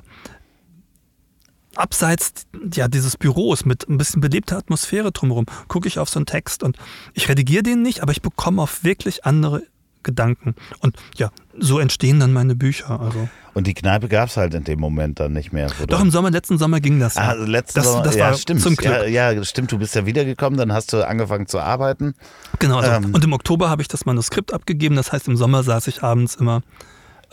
[1.76, 6.26] abseits ja, dieses Büros mit ein bisschen belebter Atmosphäre drumherum, gucke ich auf so einen
[6.26, 6.78] Text und
[7.14, 9.64] ich redigiere den nicht, aber ich bekomme auf wirklich andere
[10.04, 10.56] Gedanken.
[10.80, 13.00] Und ja, so entstehen dann meine Bücher.
[13.00, 13.28] Also.
[13.54, 15.68] Und die Kneipe gab es halt in dem Moment dann nicht mehr.
[15.78, 15.88] Oder?
[15.88, 17.16] Doch im Sommer, letzten Sommer ging das.
[17.16, 17.44] Ah, ja.
[17.46, 18.62] letzten das, Sommer, das ja, war stimmt.
[18.62, 19.08] zum Glück.
[19.08, 19.72] Ja, ja, stimmt.
[19.72, 22.16] Du bist ja wiedergekommen, dann hast du angefangen zu arbeiten.
[22.60, 23.14] Genau, also, Ähm.
[23.14, 24.96] und im Oktober habe ich das Manuskript abgegeben.
[24.96, 26.62] Das heißt, im Sommer saß ich abends immer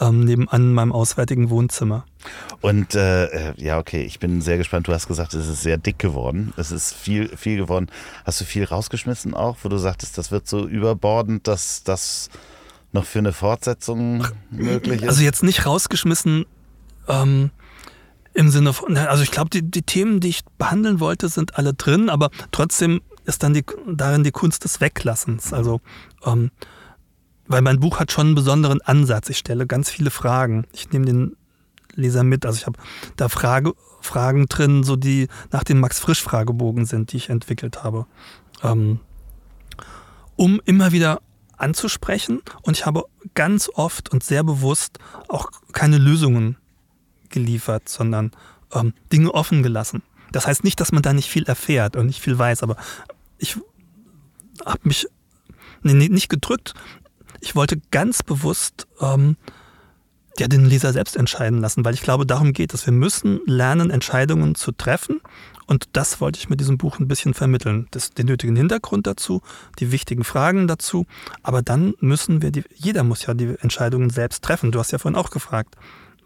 [0.00, 2.04] ähm, nebenan in meinem auswärtigen Wohnzimmer.
[2.60, 4.88] Und äh, äh, ja, okay, ich bin sehr gespannt.
[4.88, 6.52] Du hast gesagt, es ist sehr dick geworden.
[6.56, 7.88] Es ist viel, viel geworden.
[8.24, 12.30] Hast du viel rausgeschmissen auch, wo du sagtest, das wird so überbordend, dass das
[12.92, 15.08] noch für eine Fortsetzung möglich ist?
[15.08, 16.44] Also jetzt nicht rausgeschmissen
[17.08, 17.50] ähm,
[18.34, 21.74] im Sinne von, also ich glaube, die, die Themen, die ich behandeln wollte, sind alle
[21.74, 25.52] drin, aber trotzdem ist dann die, darin die Kunst des Weglassens.
[25.52, 25.80] Also,
[26.24, 26.50] ähm,
[27.46, 29.28] weil mein Buch hat schon einen besonderen Ansatz.
[29.28, 30.66] Ich stelle ganz viele Fragen.
[30.72, 31.36] Ich nehme den
[31.94, 32.46] Leser mit.
[32.46, 32.78] Also ich habe
[33.16, 38.06] da Frage, Fragen drin, so die nach dem Max-Frisch-Fragebogen sind, die ich entwickelt habe.
[38.62, 39.00] Ähm,
[40.36, 41.20] um immer wieder
[41.62, 42.42] anzusprechen.
[42.62, 43.04] Und ich habe
[43.34, 44.98] ganz oft und sehr bewusst
[45.28, 46.56] auch keine Lösungen
[47.28, 48.32] geliefert, sondern
[48.72, 50.02] ähm, Dinge offen gelassen.
[50.32, 52.76] Das heißt nicht, dass man da nicht viel erfährt und nicht viel weiß, aber
[53.38, 53.56] ich
[54.64, 55.06] habe mich
[55.82, 56.74] nee, nicht gedrückt.
[57.40, 59.36] Ich wollte ganz bewusst ähm,
[60.38, 62.86] ja, den Leser selbst entscheiden lassen, weil ich glaube, darum geht es.
[62.86, 65.20] Wir müssen lernen, Entscheidungen zu treffen.
[65.66, 67.86] Und das wollte ich mit diesem Buch ein bisschen vermitteln.
[67.92, 69.42] Das, den nötigen Hintergrund dazu,
[69.78, 71.06] die wichtigen Fragen dazu.
[71.42, 74.72] Aber dann müssen wir, die, jeder muss ja die Entscheidungen selbst treffen.
[74.72, 75.76] Du hast ja vorhin auch gefragt,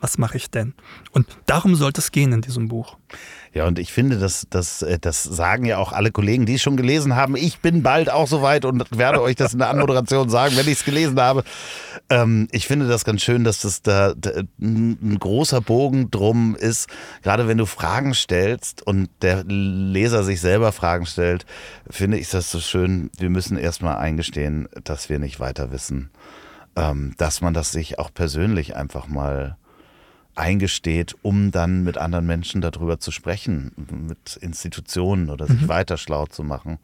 [0.00, 0.74] was mache ich denn?
[1.12, 2.96] Und darum sollte es gehen in diesem Buch.
[3.54, 6.62] Ja, und ich finde, das, das, äh, das sagen ja auch alle Kollegen, die es
[6.62, 7.36] schon gelesen haben.
[7.36, 10.74] Ich bin bald auch soweit und werde euch das in der Anmoderation sagen, wenn ich
[10.80, 11.42] es gelesen habe.
[12.10, 16.88] Ähm, ich finde das ganz schön, dass das da, da ein großer Bogen drum ist,
[17.22, 21.46] gerade wenn du Fragen stellst und der Leser sich selber Fragen stellt,
[21.88, 23.10] finde ich das so schön.
[23.18, 26.10] Wir müssen erstmal eingestehen, dass wir nicht weiter wissen.
[26.76, 29.56] Ähm, dass man das sich auch persönlich einfach mal
[30.36, 36.26] eingesteht, um dann mit anderen Menschen darüber zu sprechen, mit Institutionen oder sich weiter schlau
[36.26, 36.78] zu machen,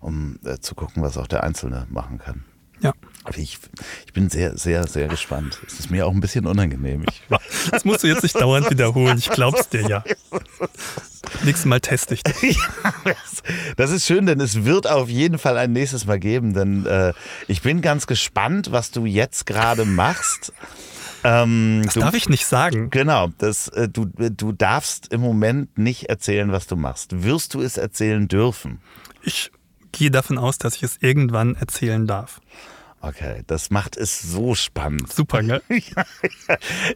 [0.00, 2.44] um äh, zu gucken, was auch der Einzelne machen kann.
[2.80, 2.92] Ja.
[3.24, 3.58] Aber ich,
[4.06, 5.60] ich bin sehr, sehr, sehr gespannt.
[5.66, 7.04] Es ist mir auch ein bisschen unangenehm.
[7.08, 7.22] Ich,
[7.70, 9.18] Das musst du jetzt nicht dauernd wiederholen.
[9.18, 10.04] Ich glaub's dir ja.
[11.42, 12.58] Nächstes Mal teste ich dich.
[13.76, 17.14] das ist schön, denn es wird auf jeden Fall ein nächstes Mal geben, denn äh,
[17.48, 20.52] ich bin ganz gespannt, was du jetzt gerade machst.
[21.26, 22.90] Ähm, Das du, darf ich nicht sagen.
[22.90, 27.24] Genau, das, äh, du, du darfst im Moment nicht erzählen, was du machst.
[27.24, 28.80] Wirst du es erzählen dürfen?
[29.22, 29.50] Ich
[29.90, 32.40] gehe davon aus, dass ich es irgendwann erzählen darf.
[33.02, 35.12] Okay, das macht es so spannend.
[35.12, 35.62] Super, gell?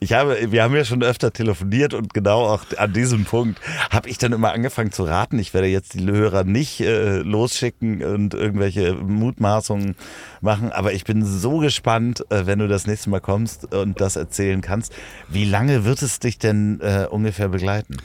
[0.00, 4.08] Ich habe, wir haben ja schon öfter telefoniert und genau auch an diesem Punkt habe
[4.08, 5.38] ich dann immer angefangen zu raten.
[5.38, 9.94] Ich werde jetzt die Hörer nicht äh, losschicken und irgendwelche Mutmaßungen
[10.40, 14.16] machen, aber ich bin so gespannt, äh, wenn du das nächste Mal kommst und das
[14.16, 14.92] erzählen kannst.
[15.28, 17.98] Wie lange wird es dich denn äh, ungefähr begleiten?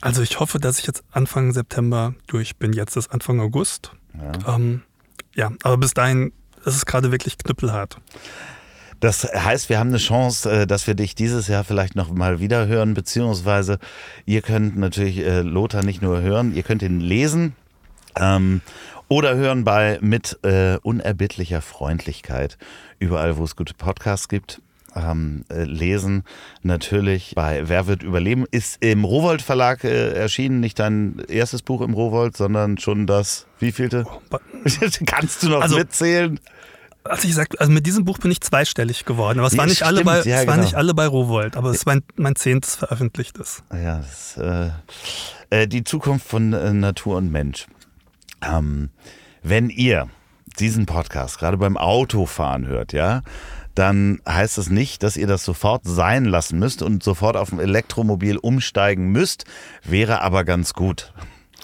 [0.00, 2.72] Also ich hoffe, dass ich jetzt Anfang September durch bin.
[2.72, 3.92] Jetzt ist Anfang August.
[4.14, 4.82] Ja, ähm,
[5.34, 6.32] ja aber bis dahin
[6.66, 7.98] ist es gerade wirklich knüppelhart.
[9.00, 12.40] Das heißt, wir haben eine Chance, äh, dass wir dich dieses Jahr vielleicht noch mal
[12.40, 13.78] wieder hören, beziehungsweise
[14.24, 17.54] ihr könnt natürlich äh, Lothar nicht nur hören, ihr könnt ihn lesen.
[18.18, 18.62] Ähm,
[19.08, 22.58] oder hören bei mit äh, unerbittlicher Freundlichkeit
[22.98, 24.60] überall, wo es gute Podcasts gibt.
[24.96, 26.24] Ähm, äh, lesen
[26.62, 31.82] natürlich bei Wer wird überleben ist im Rowold Verlag äh, erschienen, nicht dein erstes Buch
[31.82, 34.06] im Rowold, sondern schon das wievielte?
[34.08, 34.38] Oh,
[35.06, 36.40] Kannst du noch also, mitzählen?
[37.08, 39.38] Also ich sag, also mit diesem Buch bin ich zweistellig geworden.
[39.38, 40.46] Aber es, nee, waren, nicht stimmt, alle bei, ja, es genau.
[40.52, 43.62] waren nicht alle bei Rowold, aber es ist mein, mein zehntes veröffentlichtes.
[43.72, 44.70] Ja, das, äh,
[45.50, 47.66] äh, die Zukunft von äh, Natur und Mensch.
[48.42, 48.90] Ähm,
[49.42, 50.08] wenn ihr
[50.58, 53.22] diesen Podcast gerade beim Autofahren hört, ja,
[53.74, 57.60] dann heißt das nicht, dass ihr das sofort sein lassen müsst und sofort auf ein
[57.60, 59.44] Elektromobil umsteigen müsst.
[59.84, 61.12] Wäre aber ganz gut.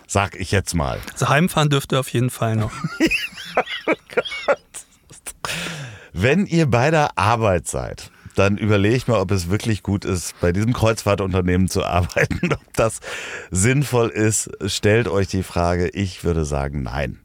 [0.07, 1.01] Sag ich jetzt mal.
[1.13, 2.73] Also heimfahren dürft ihr auf jeden Fall noch.
[3.87, 4.62] oh Gott.
[6.13, 10.53] Wenn ihr bei der Arbeit seid, dann überlegt mal, ob es wirklich gut ist, bei
[10.53, 13.01] diesem Kreuzfahrtunternehmen zu arbeiten, ob das
[13.51, 14.51] sinnvoll ist.
[14.67, 15.89] Stellt euch die Frage.
[15.89, 17.19] Ich würde sagen, nein.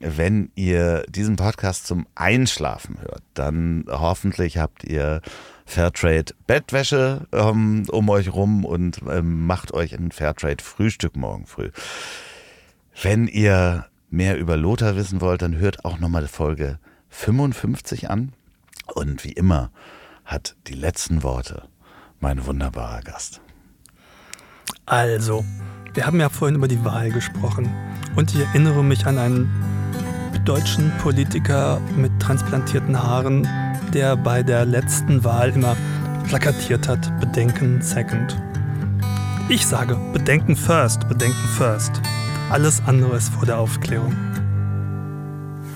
[0.00, 5.20] Wenn ihr diesen Podcast zum Einschlafen hört, dann hoffentlich habt ihr
[5.64, 11.70] Fairtrade Bettwäsche ähm, um euch rum und ähm, macht euch ein Fairtrade Frühstück morgen früh.
[13.00, 16.78] Wenn ihr mehr über Lothar wissen wollt, dann hört auch nochmal Folge
[17.12, 18.32] 55 an.
[18.94, 19.70] Und wie immer
[20.24, 21.68] hat die letzten Worte
[22.18, 23.40] mein wunderbarer Gast.
[24.86, 25.44] Also,
[25.94, 27.72] wir haben ja vorhin über die Wahl gesprochen.
[28.16, 29.48] Und ich erinnere mich an einen
[30.44, 33.46] deutschen Politiker mit transplantierten Haaren,
[33.94, 35.76] der bei der letzten Wahl immer
[36.26, 38.36] plakatiert hat, Bedenken second.
[39.48, 42.00] Ich sage, Bedenken first, Bedenken first.
[42.50, 44.31] Alles andere ist vor der Aufklärung.